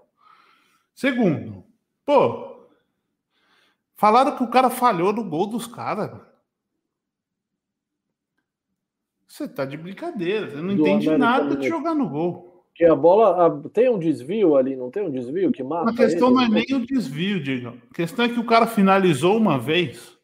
[0.93, 1.63] Segundo,
[2.05, 2.51] pô,
[4.01, 6.19] Falaram que o cara falhou no gol dos caras.
[9.27, 12.50] Você tá de brincadeira, você não Do entende nada de jogar no gol.
[12.73, 15.91] Que a bola a, tem um desvio ali, não tem um desvio que mata?
[15.91, 17.77] A questão ele, não é nem o desvio, Diego.
[17.91, 20.17] A questão é que o cara finalizou uma vez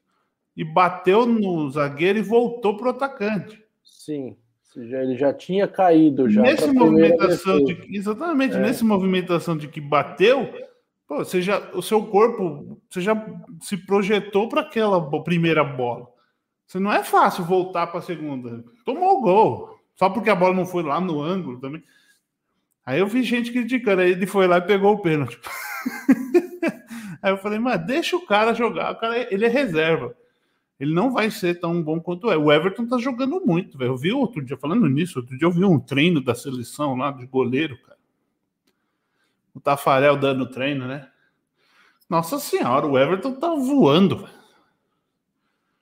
[0.55, 3.61] e bateu no zagueiro e voltou pro atacante.
[3.83, 4.35] Sim.
[4.75, 6.41] Ele já tinha caído já.
[6.41, 8.59] Nesse movimentação de, exatamente, é.
[8.59, 10.53] nessa movimentação de que bateu,
[11.07, 13.15] Pô, você já, o seu corpo, você já
[13.61, 16.07] se projetou para aquela primeira bola.
[16.65, 18.63] Você não é fácil voltar para a segunda.
[18.83, 19.79] Tomou o gol.
[19.95, 21.81] Só porque a bola não foi lá no ângulo também.
[22.87, 24.01] Aí eu vi gente criticando.
[24.01, 25.39] Aí ele foi lá e pegou o pênalti.
[27.21, 28.93] Aí eu falei, mas deixa o cara jogar.
[28.93, 30.15] O cara, ele é reserva.
[30.79, 32.37] Ele não vai ser tão bom quanto é.
[32.37, 33.91] O Everton tá jogando muito, velho.
[33.91, 37.11] Eu vi outro dia, falando nisso, outro dia eu vi um treino da seleção lá
[37.11, 37.97] de goleiro, cara
[39.57, 41.09] o Tafarel dando treino, né?
[42.09, 44.29] Nossa senhora, o Everton tá voando.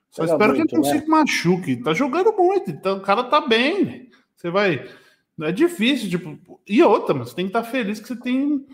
[0.09, 0.99] Só espero muito, que ele não né?
[0.99, 1.83] se machuque.
[1.83, 4.09] Tá jogando muito, então o cara tá bem.
[4.35, 4.89] Você vai.
[5.37, 6.59] Não é difícil, tipo.
[6.67, 8.65] E outra, mas você tem que estar tá feliz que você tem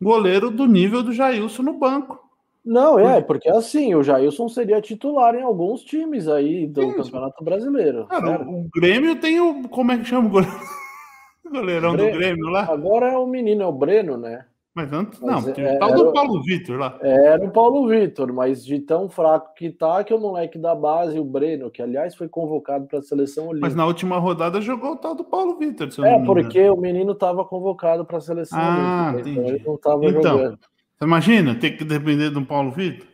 [0.00, 2.28] goleiro do nível do Jailson no banco.
[2.64, 6.92] Não, é, porque assim, o Jailson seria titular em alguns times aí do Sim.
[6.94, 8.06] Campeonato Brasileiro.
[8.06, 9.66] Cara, o, o, Grêmio tem o.
[9.68, 10.54] Como é que chama o goleiro?
[11.50, 12.10] Goleirão Bre...
[12.10, 12.64] do Grêmio lá.
[12.64, 14.44] Agora é o menino, é o Breno, né?
[14.74, 16.98] Mas antes, mas não, é, tal do Paulo Vitor lá.
[17.02, 21.18] Era o Paulo Vitor, mas de tão fraco que tá, que o moleque da base,
[21.18, 23.66] o Breno, que aliás foi convocado para a seleção olímpica.
[23.66, 25.88] Mas na última rodada jogou o tal do Paulo Vitor.
[26.04, 30.04] É, porque o menino estava convocado para a seleção ah, olímpica, então ele não estava
[30.04, 30.58] então, jogando.
[30.96, 33.06] Você imagina ter que depender de um Paulo Vitor?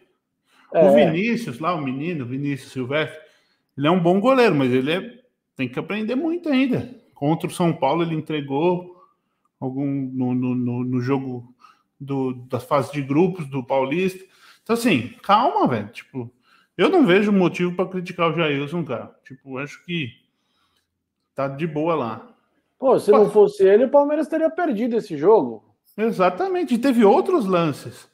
[0.75, 0.87] É.
[0.87, 3.19] O Vinícius lá, o menino, Vinícius Silvestre,
[3.79, 5.11] ele é um bom goleiro, mas ele é,
[5.57, 6.91] tem que aprender muito ainda.
[7.15, 8.94] Contra o São Paulo, ele entregou
[9.61, 11.55] algum no, no, no, jogo
[11.99, 14.25] do, da fase de grupos do Paulista.
[14.63, 15.89] Então, assim, calma, velho.
[15.89, 16.31] Tipo,
[16.77, 19.15] eu não vejo motivo para criticar o Jailson, cara.
[19.25, 20.11] Tipo, acho que
[21.35, 22.35] tá de boa lá.
[22.79, 25.75] Pô, se Pô, não fosse ele, o Palmeiras teria perdido esse jogo.
[25.97, 26.75] Exatamente.
[26.75, 28.09] E teve outros lances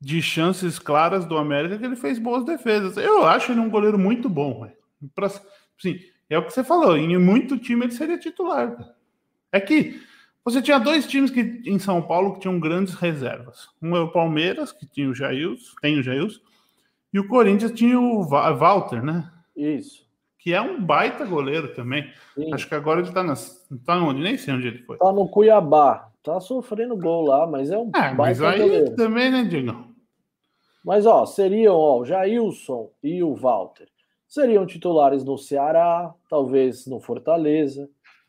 [0.00, 2.96] de chances claras do América que ele fez boas defesas.
[2.96, 4.76] Eu acho ele um goleiro muito bom, velho.
[5.16, 5.98] Assim,
[6.28, 8.76] é o que você falou, em muito time ele seria titular.
[8.76, 8.96] Cara.
[9.50, 10.00] É que
[10.44, 13.68] você tinha dois times que, em São Paulo que tinham grandes reservas.
[13.82, 16.40] Um é o Palmeiras, que tinha o Jails, tem o Jails,
[17.12, 19.30] e o Corinthians tinha o Walter, né?
[19.56, 20.06] Isso.
[20.38, 22.10] Que é um baita goleiro também.
[22.34, 22.52] Sim.
[22.54, 24.20] Acho que agora ele tá, nas, tá onde?
[24.20, 24.96] Nem sei onde ele foi.
[24.98, 26.10] Tá no Cuiabá.
[26.22, 28.96] Tá sofrendo gol lá, mas é um é, mas aí goleiro.
[28.96, 29.88] também, né, Diego?
[30.84, 33.88] Mas, ó, seriam ó, o Jailson e o Walter.
[34.26, 37.88] Seriam titulares no Ceará, talvez no Fortaleza,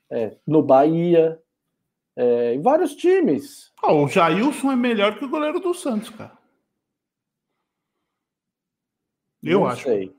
[0.09, 1.39] é, no Bahia,
[2.19, 3.71] é, em vários times.
[3.81, 6.37] Oh, o Jailson é melhor que o goleiro do Santos, cara.
[9.41, 9.83] Eu Não acho.
[9.83, 10.13] Sei.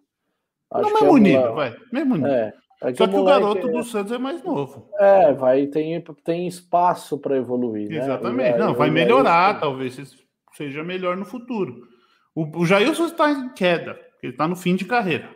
[0.71, 1.53] acho Não, mesmo é nível, uma...
[1.53, 1.77] vai.
[1.93, 2.33] Mesmo nível.
[2.33, 3.71] É, é que Só que o, garoto é...
[3.71, 4.89] do Santos é mais novo.
[4.99, 7.93] É, vai, tem, tem espaço para evoluir.
[7.93, 8.53] Exatamente.
[8.53, 8.59] Né?
[8.59, 10.17] Não, vai melhorar, talvez
[10.55, 11.87] seja melhor no futuro.
[12.35, 15.29] O, o Jailson está em queda, ele está no fim de carreira.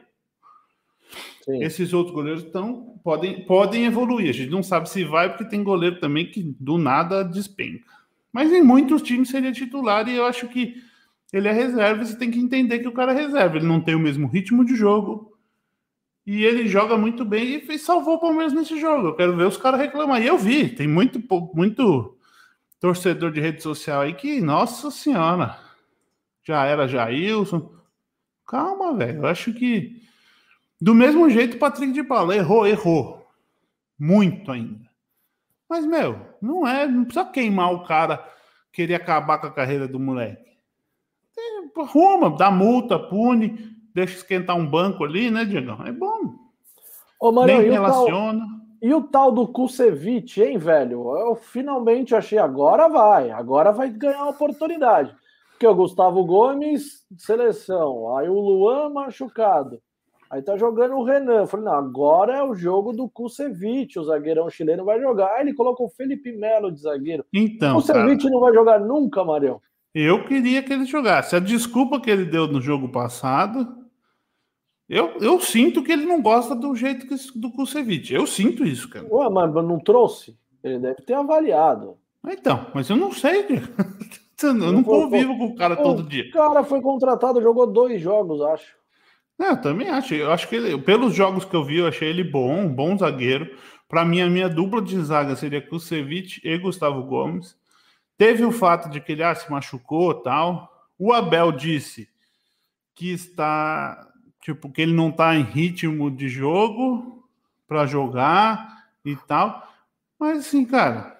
[1.44, 1.62] Sim.
[1.62, 4.30] Esses outros goleiros estão, podem, podem evoluir.
[4.30, 7.92] A gente não sabe se vai, porque tem goleiro também que do nada despenca.
[8.32, 10.74] Mas em muitos times seria titular e eu acho que
[11.32, 13.56] ele é reserva você tem que entender que o cara é reserva.
[13.56, 15.36] Ele não tem o mesmo ritmo de jogo
[16.26, 19.08] e ele joga muito bem e salvou o Palmeiras nesse jogo.
[19.08, 20.22] Eu quero ver os caras reclamar.
[20.22, 22.16] E eu vi, tem muito, muito
[22.80, 25.58] torcedor de rede social aí que, nossa senhora,
[26.42, 27.70] já era Jailson.
[28.46, 29.18] Calma, velho.
[29.18, 30.02] Eu acho que
[30.84, 33.26] do mesmo jeito, o Patrick de Paula errou, errou.
[33.98, 34.84] Muito ainda.
[35.66, 38.22] Mas, meu, não é, não precisa queimar o cara,
[38.70, 40.44] querer acabar com a carreira do moleque.
[41.38, 45.82] É, arruma, dá multa, pune, deixa esquentar um banco ali, né, Diego?
[45.86, 46.34] É bom.
[47.18, 48.40] Ô, Mario, Nem o relaciona.
[48.40, 48.48] tal,
[48.82, 51.16] e o tal do Kusevich, hein, velho?
[51.16, 55.16] Eu finalmente achei, agora vai, agora vai ganhar a oportunidade.
[55.52, 59.80] Porque o Gustavo Gomes, seleção, aí o Luan machucado.
[60.34, 61.42] Aí tá jogando o Renan.
[61.42, 65.32] Eu falei, não, agora é o jogo do Kusevich, o zagueirão chileno vai jogar.
[65.34, 67.24] Aí ele colocou o Felipe Melo de zagueiro.
[67.32, 69.60] Então, o Kusevich cara, não vai jogar nunca, Marião.
[69.94, 71.36] eu queria que ele jogasse.
[71.36, 73.86] A desculpa que ele deu no jogo passado,
[74.88, 78.12] eu, eu sinto que ele não gosta do jeito que, do Kusevich.
[78.12, 79.06] Eu sinto isso, cara.
[79.08, 80.36] Ué, mas não trouxe?
[80.64, 81.96] Ele deve ter avaliado.
[82.26, 83.46] Então, mas eu não sei.
[84.42, 86.28] Eu não convivo com o cara todo dia.
[86.28, 88.74] O cara foi contratado, jogou dois jogos, acho.
[89.40, 90.14] É, eu também acho.
[90.14, 92.96] Eu acho que ele, pelos jogos que eu vi, eu achei ele bom, um bom
[92.96, 93.56] zagueiro.
[93.88, 97.56] Para mim, a minha dupla de zaga seria Kusevich e Gustavo Gomes.
[98.16, 100.70] Teve o fato de que ele ah, se machucou tal.
[100.98, 102.08] O Abel disse
[102.94, 104.08] que está,
[104.40, 107.28] tipo, que ele não está em ritmo de jogo
[107.66, 109.68] para jogar e tal.
[110.18, 111.18] Mas assim, cara,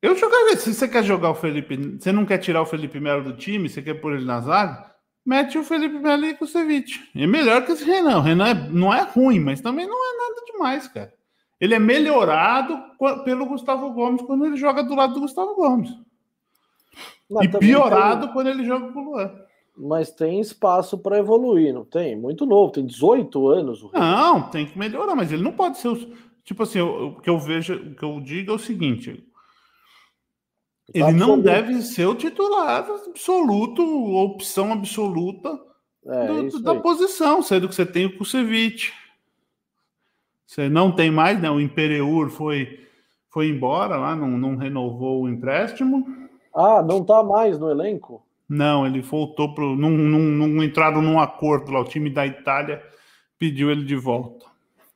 [0.00, 0.56] eu jogaria.
[0.56, 3.68] Se você quer jogar o Felipe, você não quer tirar o Felipe Melo do time,
[3.68, 4.94] você quer pôr ele na zaga,
[5.26, 7.10] mete o Felipe Melo e o Kusevich.
[7.14, 8.18] É melhor que esse Renan.
[8.18, 11.12] O Renan é, não é ruim, mas também não é nada demais, cara.
[11.60, 12.78] Ele é melhorado
[13.24, 15.90] pelo Gustavo Gomes quando ele joga do lado do Gustavo Gomes.
[17.30, 19.32] Mas e piorado tem- quando ele joga com o Luan.
[19.76, 22.16] Mas tem espaço para evoluir, não tem?
[22.16, 23.82] Muito novo, tem 18 anos.
[23.82, 24.10] o Renan.
[24.10, 26.12] Não, tem que melhorar, mas ele não pode ser o.
[26.44, 29.26] Tipo assim, o que eu vejo, o que eu digo é o seguinte:
[30.94, 35.58] ele não deve ser o titular absoluto, opção absoluta
[36.06, 36.80] É, do- da aí.
[36.80, 38.92] posição, sendo que você tem o Kusevich.
[40.46, 41.50] Você não tem mais, né?
[41.50, 42.86] O Imperiur foi,
[43.30, 46.06] foi embora lá, não, não renovou o empréstimo.
[46.54, 48.24] Ah, não tá mais no elenco?
[48.48, 49.64] Não, ele voltou para.
[49.64, 51.80] Não, não, não entraram num acordo lá.
[51.80, 52.80] O time da Itália
[53.38, 54.46] pediu ele de volta.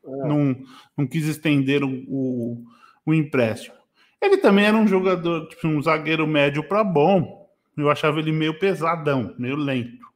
[0.07, 0.11] É.
[0.28, 0.57] Não,
[0.97, 2.64] não quis estender o, o,
[3.05, 3.74] o empréstimo.
[4.21, 7.49] Ele também era um jogador, tipo, um zagueiro médio para bom.
[7.77, 10.07] Eu achava ele meio pesadão, meio lento.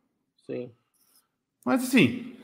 [0.45, 0.71] Sim.
[1.65, 2.37] Mas assim,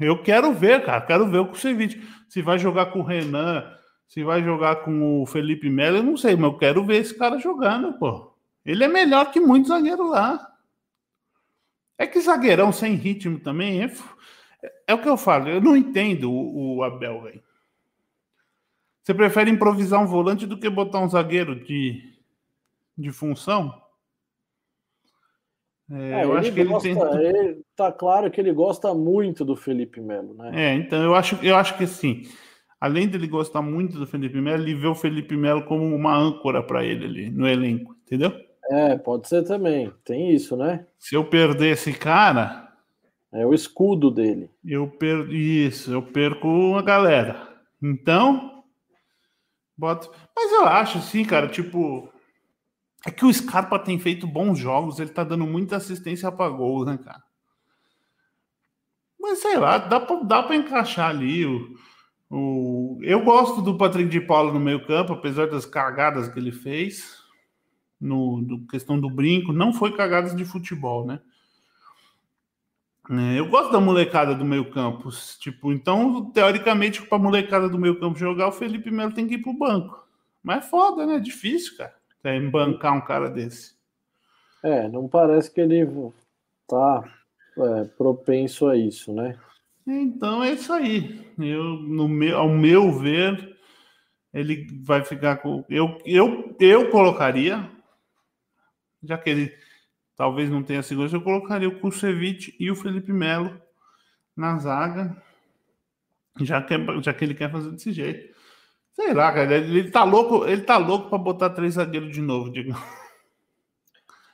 [0.00, 1.00] eu quero ver, cara.
[1.02, 2.00] Quero ver o Kusevich.
[2.28, 3.64] Se vai jogar com o Renan,
[4.06, 7.16] se vai jogar com o Felipe Melo, eu não sei, mas eu quero ver esse
[7.16, 8.34] cara jogando, pô.
[8.64, 10.46] Ele é melhor que muitos zagueiros lá.
[11.96, 13.90] É que zagueirão sem ritmo também é,
[14.86, 15.48] é o que eu falo.
[15.48, 17.42] Eu não entendo o, o Abel, velho.
[19.08, 22.12] Você prefere improvisar um volante do que botar um zagueiro de,
[22.94, 23.72] de função?
[25.90, 27.24] É, É, eu acho que ele gosta, tem.
[27.24, 30.50] ele- tá claro que ele gosta muito do Felipe Melo, né?
[30.52, 32.20] É, então eu acho, eu acho que assim,
[32.78, 36.62] além dele gostar muito do Felipe Melo, ele vê o Felipe Melo como uma âncora
[36.62, 38.30] para ele ali no elenco, entendeu?
[38.70, 39.90] É, pode ser também.
[40.04, 40.84] Tem isso, né?
[40.98, 42.70] Se eu perder esse cara,
[43.32, 44.50] É o escudo dele.
[44.62, 47.48] eu perco isso, eu perco a galera.
[47.82, 48.57] Então,
[49.78, 50.10] boto.
[50.34, 52.12] Mas eu acho assim, cara, tipo,
[53.06, 56.86] é que o Scarpa tem feito bons jogos, ele tá dando muita assistência para gols,
[56.86, 57.22] né, cara?
[59.20, 61.76] Mas sei lá, dá pra, dá pra encaixar ali o,
[62.30, 62.98] o.
[63.02, 67.18] Eu gosto do Patrick de Paula no meio-campo, apesar das cagadas que ele fez
[68.00, 71.20] no, no questão do brinco, não foi cagadas de futebol, né?
[73.10, 75.08] É, eu gosto da molecada do meio-campo.
[75.40, 79.42] Tipo, então, teoricamente, para a molecada do meio-campo jogar, o Felipe Melo tem que ir
[79.42, 80.06] pro banco.
[80.42, 81.16] Mas é foda, né?
[81.16, 81.94] É difícil, cara.
[82.22, 83.74] É, bancar um cara desse.
[84.62, 85.86] É, não parece que ele
[86.66, 87.04] tá
[87.56, 89.38] é, propenso a isso, né?
[89.86, 91.24] Então é isso aí.
[91.38, 93.56] Eu, no meu, ao meu ver,
[94.34, 95.64] ele vai ficar com.
[95.68, 97.70] Eu, eu, eu colocaria,
[99.02, 99.67] já que ele
[100.18, 103.58] talvez não tenha segurança, eu colocaria o Kusevich e o Felipe Melo
[104.36, 105.16] na zaga,
[106.40, 108.36] já que, é- já que ele quer fazer desse jeito.
[108.92, 112.20] Sei lá, cara, ele, ele tá louco, ele tá louco para botar três zagueiros de
[112.20, 112.72] novo, digo.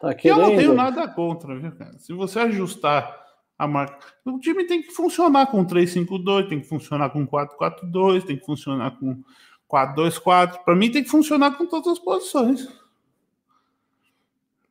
[0.00, 1.98] Tá eu não tenho nada contra, viu, cara?
[1.98, 3.22] Se você ajustar
[3.58, 3.98] a marca.
[4.24, 8.98] O time tem que funcionar com 3-5-2, tem que funcionar com 4-4-2, tem que funcionar
[8.98, 9.22] com
[9.70, 10.64] 4-2-4.
[10.64, 12.68] Para mim, tem que funcionar com todas as posições.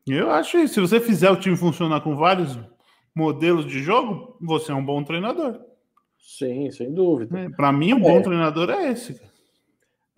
[0.07, 0.75] Eu acho isso.
[0.75, 2.57] Se você fizer o time funcionar com vários
[3.15, 5.59] modelos de jogo, você é um bom treinador.
[6.17, 7.37] Sim, sem dúvida.
[7.39, 8.01] É, Para mim, um é.
[8.01, 9.19] bom treinador é esse.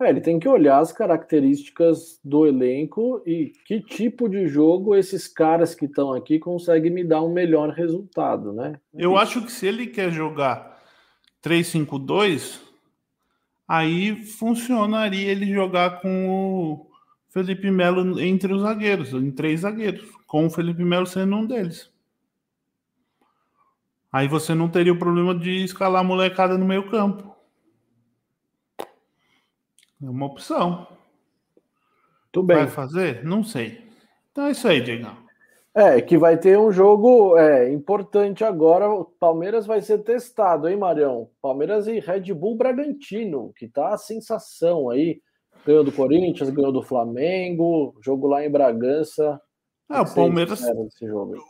[0.00, 5.26] É, ele tem que olhar as características do elenco e que tipo de jogo esses
[5.26, 8.78] caras que estão aqui conseguem me dar um melhor resultado, né?
[8.92, 10.82] Eu acho que se ele quer jogar
[11.42, 12.60] 3-5-2,
[13.66, 16.85] aí funcionaria ele jogar com o
[17.36, 21.92] Felipe Melo entre os zagueiros, em três zagueiros, com o Felipe Melo sendo um deles.
[24.10, 27.36] Aí você não teria o problema de escalar a molecada no meio campo.
[30.02, 30.86] É uma opção.
[32.32, 32.56] Tudo bem.
[32.56, 33.22] Vai fazer?
[33.22, 33.86] Não sei.
[34.32, 35.06] Então é isso aí, Diego.
[35.74, 38.88] É, que vai ter um jogo é, importante agora.
[38.88, 41.28] O Palmeiras vai ser testado, hein, Marião?
[41.42, 45.20] Palmeiras e Red Bull Bragantino, que tá a sensação aí.
[45.66, 49.40] Ganhou do Corinthians, ganhou do Flamengo, jogo lá em Bragança.
[49.90, 50.62] É, o Palmeiras,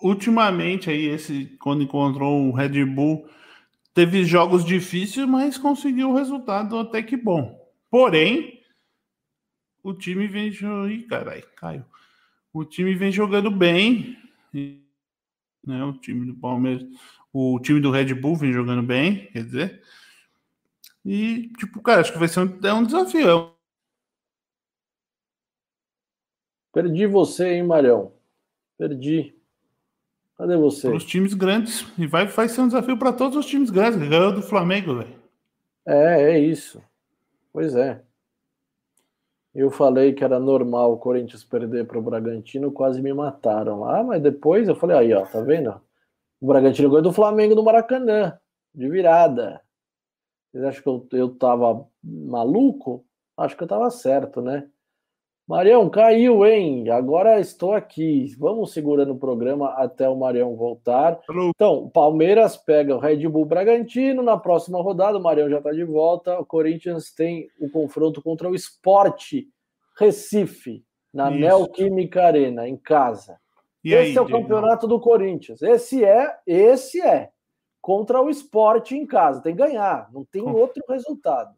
[0.02, 3.26] ultimamente, aí, esse, quando encontrou o Red Bull,
[3.92, 7.58] teve jogos difíceis, mas conseguiu o resultado até que bom.
[7.90, 8.60] Porém,
[9.82, 10.48] o time vem.
[10.48, 11.84] Ih, caralho, caiu.
[12.52, 14.16] O time vem jogando bem.
[14.52, 16.86] Né, o time do Palmeiras.
[17.32, 19.82] O time do Red Bull vem jogando bem, quer dizer.
[21.04, 23.28] E, tipo, cara, acho que vai ser um, é um desafio.
[23.28, 23.56] É
[26.76, 28.12] Perdi você, hein, Marião?
[28.76, 29.34] Perdi.
[30.36, 30.88] Cadê você?
[30.88, 31.86] Para os times grandes.
[31.96, 34.06] E vai, vai ser um desafio para todos os times grandes.
[34.06, 35.14] Ganhou do Flamengo, velho.
[35.86, 36.82] É, é isso.
[37.50, 38.02] Pois é.
[39.54, 44.04] Eu falei que era normal o Corinthians perder para o Bragantino, quase me mataram lá,
[44.04, 45.80] mas depois eu falei, aí, ó, tá vendo?
[46.38, 48.38] O Bragantino ganhou do Flamengo no Maracanã,
[48.74, 49.62] de virada.
[50.52, 53.02] Vocês acham que eu, eu tava maluco?
[53.34, 54.68] Acho que eu tava certo, né?
[55.46, 56.90] Marião, caiu, hein?
[56.90, 58.34] Agora estou aqui.
[58.36, 61.20] Vamos segurando o programa até o Marião voltar.
[61.30, 61.50] Hello.
[61.54, 65.18] Então, Palmeiras pega o Red Bull Bragantino na próxima rodada.
[65.18, 66.36] O Marião já está de volta.
[66.40, 69.48] O Corinthians tem o confronto contra o Esporte
[69.96, 70.84] Recife,
[71.14, 71.38] na Isso.
[71.38, 73.38] Neoquímica Arena, em casa.
[73.84, 74.42] E esse aí, é o Diego?
[74.42, 75.62] campeonato do Corinthians.
[75.62, 77.30] Esse é, esse é.
[77.80, 79.40] Contra o esporte em casa.
[79.40, 80.50] Tem que ganhar, não tem Com...
[80.50, 81.54] outro resultado.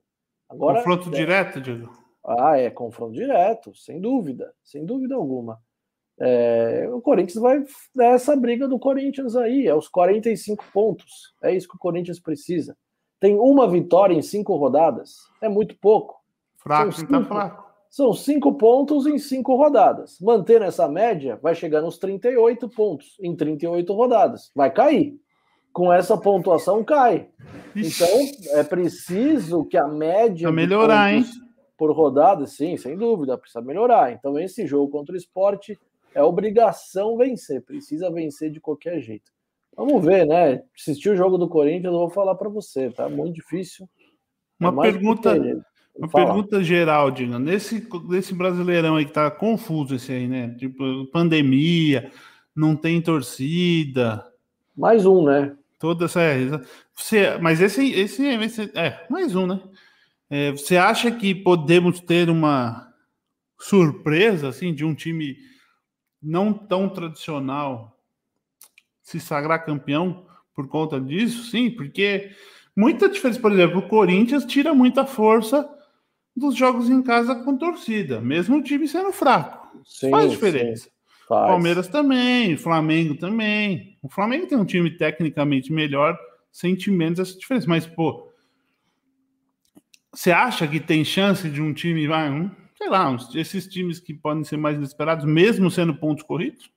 [0.47, 1.13] Agora, confronto é...
[1.13, 1.98] direto, Diego?
[2.25, 5.59] Ah, é confronto direto, sem dúvida, sem dúvida alguma.
[6.21, 7.65] É, o Corinthians vai
[7.95, 11.35] dar essa briga do Corinthians aí, é os 45 pontos.
[11.43, 12.77] É isso que o Corinthians precisa.
[13.21, 16.17] Tem uma vitória em cinco rodadas, é muito pouco.
[16.57, 17.69] Fraco, são tá cinco, tá fraco.
[17.91, 20.19] São cinco pontos em cinco rodadas.
[20.21, 24.51] Mantendo essa média, vai chegar nos 38 pontos em 38 rodadas.
[24.55, 25.19] Vai cair.
[25.73, 27.29] Com essa pontuação, cai.
[27.75, 28.05] Ixi.
[28.05, 30.49] Então, é preciso que a média.
[30.49, 31.48] Vai melhorar, pontos, hein?
[31.79, 34.13] Por rodada, sim, sem dúvida, precisa melhorar.
[34.13, 35.79] Então, esse jogo contra o esporte
[36.13, 39.31] é obrigação vencer, precisa vencer de qualquer jeito.
[39.77, 40.61] Vamos ver, né?
[40.77, 43.09] Assistir o jogo do Corinthians, eu vou falar para você, tá?
[43.09, 43.89] Muito difícil.
[44.59, 45.33] Uma é pergunta,
[45.97, 47.39] uma pergunta geral, Dina.
[47.39, 50.53] Nesse, nesse brasileirão aí que tá confuso esse aí, né?
[50.59, 52.11] Tipo, pandemia,
[52.57, 54.27] não tem torcida.
[54.77, 55.55] Mais um, né?
[55.79, 56.21] Toda essa.
[56.93, 59.61] Você, mas esse, esse, esse é mais um, né?
[60.31, 62.93] É, você acha que podemos ter uma
[63.59, 65.37] surpresa assim de um time
[66.23, 67.99] não tão tradicional
[69.03, 71.51] se sagrar campeão por conta disso?
[71.51, 72.31] Sim, porque
[72.77, 75.69] muita diferença, por exemplo, o Corinthians tira muita força
[76.37, 79.83] dos jogos em casa com torcida, mesmo o time sendo fraco.
[79.85, 80.85] Sim, faz diferença.
[80.85, 80.91] Sim,
[81.27, 81.49] faz.
[81.49, 83.97] Palmeiras também, Flamengo também.
[84.03, 86.19] O Flamengo tem um time tecnicamente melhor,
[86.53, 88.28] sente menos essa diferença, mas pô,
[90.13, 94.01] você acha que tem chance de um time, vai, um, sei lá, uns, esses times
[94.01, 96.71] que podem ser mais inesperados, mesmo sendo pontos corridos?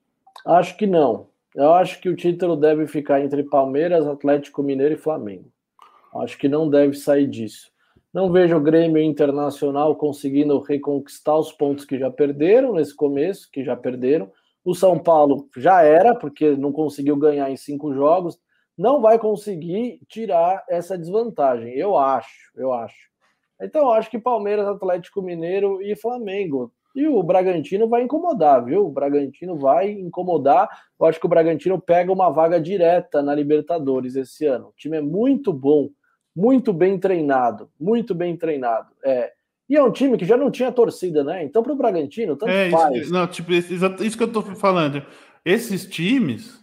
[0.46, 1.30] Acho que não.
[1.56, 5.52] Eu acho que o título deve ficar entre Palmeiras, Atlético Mineiro e Flamengo.
[6.16, 7.72] Acho que não deve sair disso.
[8.14, 13.64] Não vejo o Grêmio Internacional conseguindo reconquistar os pontos que já perderam nesse começo, que
[13.64, 14.30] já perderam.
[14.64, 18.38] O São Paulo já era, porque não conseguiu ganhar em cinco jogos.
[18.78, 21.74] Não vai conseguir tirar essa desvantagem.
[21.74, 23.11] Eu acho, eu acho.
[23.62, 26.72] Então, eu acho que Palmeiras, Atlético Mineiro e Flamengo.
[26.96, 28.86] E o Bragantino vai incomodar, viu?
[28.86, 30.70] O Bragantino vai incomodar.
[31.00, 34.68] Eu acho que o Bragantino pega uma vaga direta na Libertadores esse ano.
[34.68, 35.90] O time é muito bom,
[36.36, 38.90] muito bem treinado, muito bem treinado.
[39.04, 39.32] É.
[39.70, 41.46] E é um time que já não tinha torcida, né?
[41.46, 42.94] Então, para o Bragantino, tanto é, faz.
[42.94, 45.02] Isso, não, tipo, isso, que eu estou falando.
[45.46, 46.62] Esses times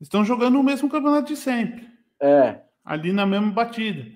[0.00, 1.86] estão jogando o mesmo campeonato de sempre.
[2.18, 2.60] É.
[2.82, 4.15] Ali na mesma batida.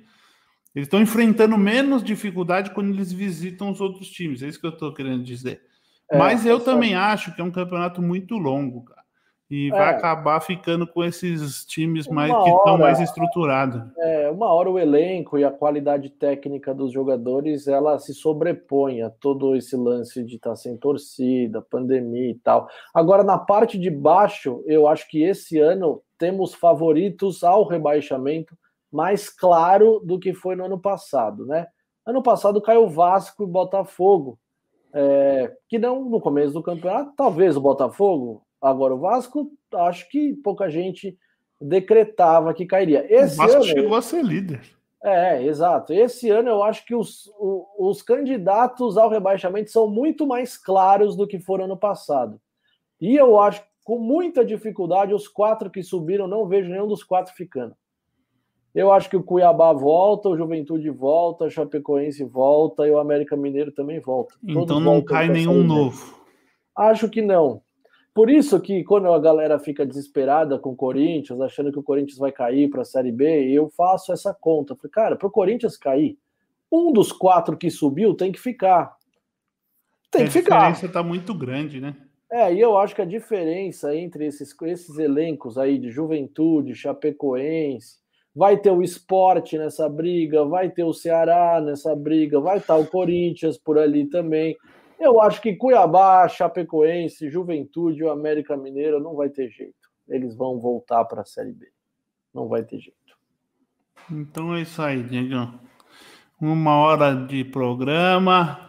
[0.74, 4.42] Eles estão enfrentando menos dificuldade quando eles visitam os outros times.
[4.42, 5.62] É isso que eu estou querendo dizer.
[6.10, 9.00] É, Mas eu também acho que é um campeonato muito longo, cara.
[9.50, 9.70] E é.
[9.70, 13.82] vai acabar ficando com esses times mais que estão mais estruturados.
[13.98, 19.10] É, uma hora o elenco e a qualidade técnica dos jogadores ela se sobrepõe a
[19.10, 22.68] todo esse lance de estar tá sem torcida, pandemia e tal.
[22.94, 28.56] Agora, na parte de baixo, eu acho que esse ano temos favoritos ao rebaixamento
[28.92, 31.66] mais claro do que foi no ano passado, né?
[32.04, 34.38] Ano passado caiu Vasco e Botafogo,
[34.92, 40.34] é, que não no começo do campeonato, talvez o Botafogo, agora o Vasco, acho que
[40.34, 41.16] pouca gente
[41.60, 43.06] decretava que cairia.
[43.08, 44.60] Esse o Vasco ano, chegou a ser líder.
[45.02, 45.92] É, exato.
[45.92, 51.16] Esse ano eu acho que os, os, os candidatos ao rebaixamento são muito mais claros
[51.16, 52.40] do que foram ano passado.
[53.00, 57.34] E eu acho com muita dificuldade os quatro que subiram, não vejo nenhum dos quatro
[57.34, 57.74] ficando.
[58.74, 63.36] Eu acho que o Cuiabá volta, o Juventude volta, o Chapecoense volta e o América
[63.36, 64.34] Mineiro também volta.
[64.42, 66.20] Então Todos não cai nenhum novo.
[66.76, 67.62] Acho que não.
[68.14, 72.18] Por isso que quando a galera fica desesperada com o Corinthians, achando que o Corinthians
[72.18, 74.76] vai cair para a Série B, eu faço essa conta.
[74.76, 76.18] Falei, cara, para o Corinthians cair,
[76.70, 78.96] um dos quatro que subiu tem que ficar.
[80.10, 80.56] Tem que ficar.
[80.56, 81.96] A diferença está muito grande, né?
[82.30, 87.99] É, e eu acho que a diferença entre esses, esses elencos aí de Juventude, Chapecoense,
[88.34, 92.86] vai ter o esporte nessa briga, vai ter o Ceará nessa briga, vai estar o
[92.86, 94.56] Corinthians por ali também.
[94.98, 99.74] Eu acho que Cuiabá, Chapecoense, Juventude o América Mineiro não vai ter jeito.
[100.08, 101.66] Eles vão voltar para a Série B.
[102.34, 102.98] Não vai ter jeito.
[104.10, 105.52] Então é isso aí, Diego.
[106.40, 108.68] Uma hora de programa.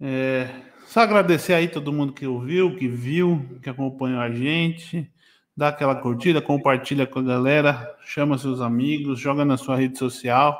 [0.00, 0.48] É,
[0.86, 5.10] só agradecer aí todo mundo que ouviu, que viu, que acompanhou a gente
[5.58, 10.56] dá aquela curtida, compartilha com a galera, chama seus amigos, joga na sua rede social.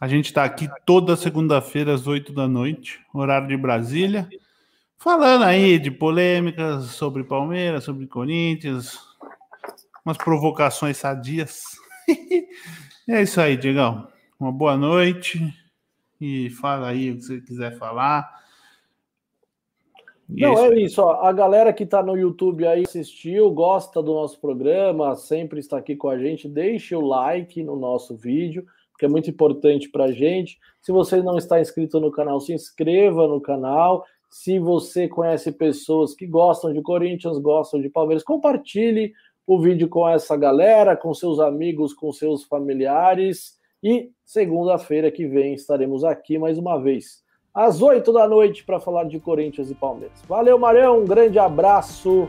[0.00, 4.26] A gente está aqui toda segunda-feira às 8 da noite, horário de Brasília,
[4.96, 8.98] falando aí de polêmicas sobre Palmeiras, sobre Corinthians,
[10.02, 11.64] umas provocações sadias.
[13.06, 14.08] é isso aí, Diegão.
[14.40, 15.38] Uma boa noite
[16.18, 18.41] e fala aí o que você quiser falar.
[20.36, 21.02] Não, é isso.
[21.02, 25.78] Ó, a galera que está no YouTube aí assistiu, gosta do nosso programa, sempre está
[25.78, 26.48] aqui com a gente.
[26.48, 28.64] Deixe o like no nosso vídeo,
[28.98, 30.58] que é muito importante para a gente.
[30.80, 34.04] Se você não está inscrito no canal, se inscreva no canal.
[34.30, 39.12] Se você conhece pessoas que gostam de Corinthians, gostam de Palmeiras, compartilhe
[39.46, 43.58] o vídeo com essa galera, com seus amigos, com seus familiares.
[43.82, 47.22] E segunda-feira que vem estaremos aqui mais uma vez
[47.54, 50.22] às 8 da noite para falar de Corinthians e Palmeiras.
[50.28, 52.26] Valeu, Marião, um grande abraço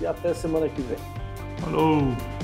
[0.00, 0.98] e até semana que vem.
[1.58, 2.35] Falou!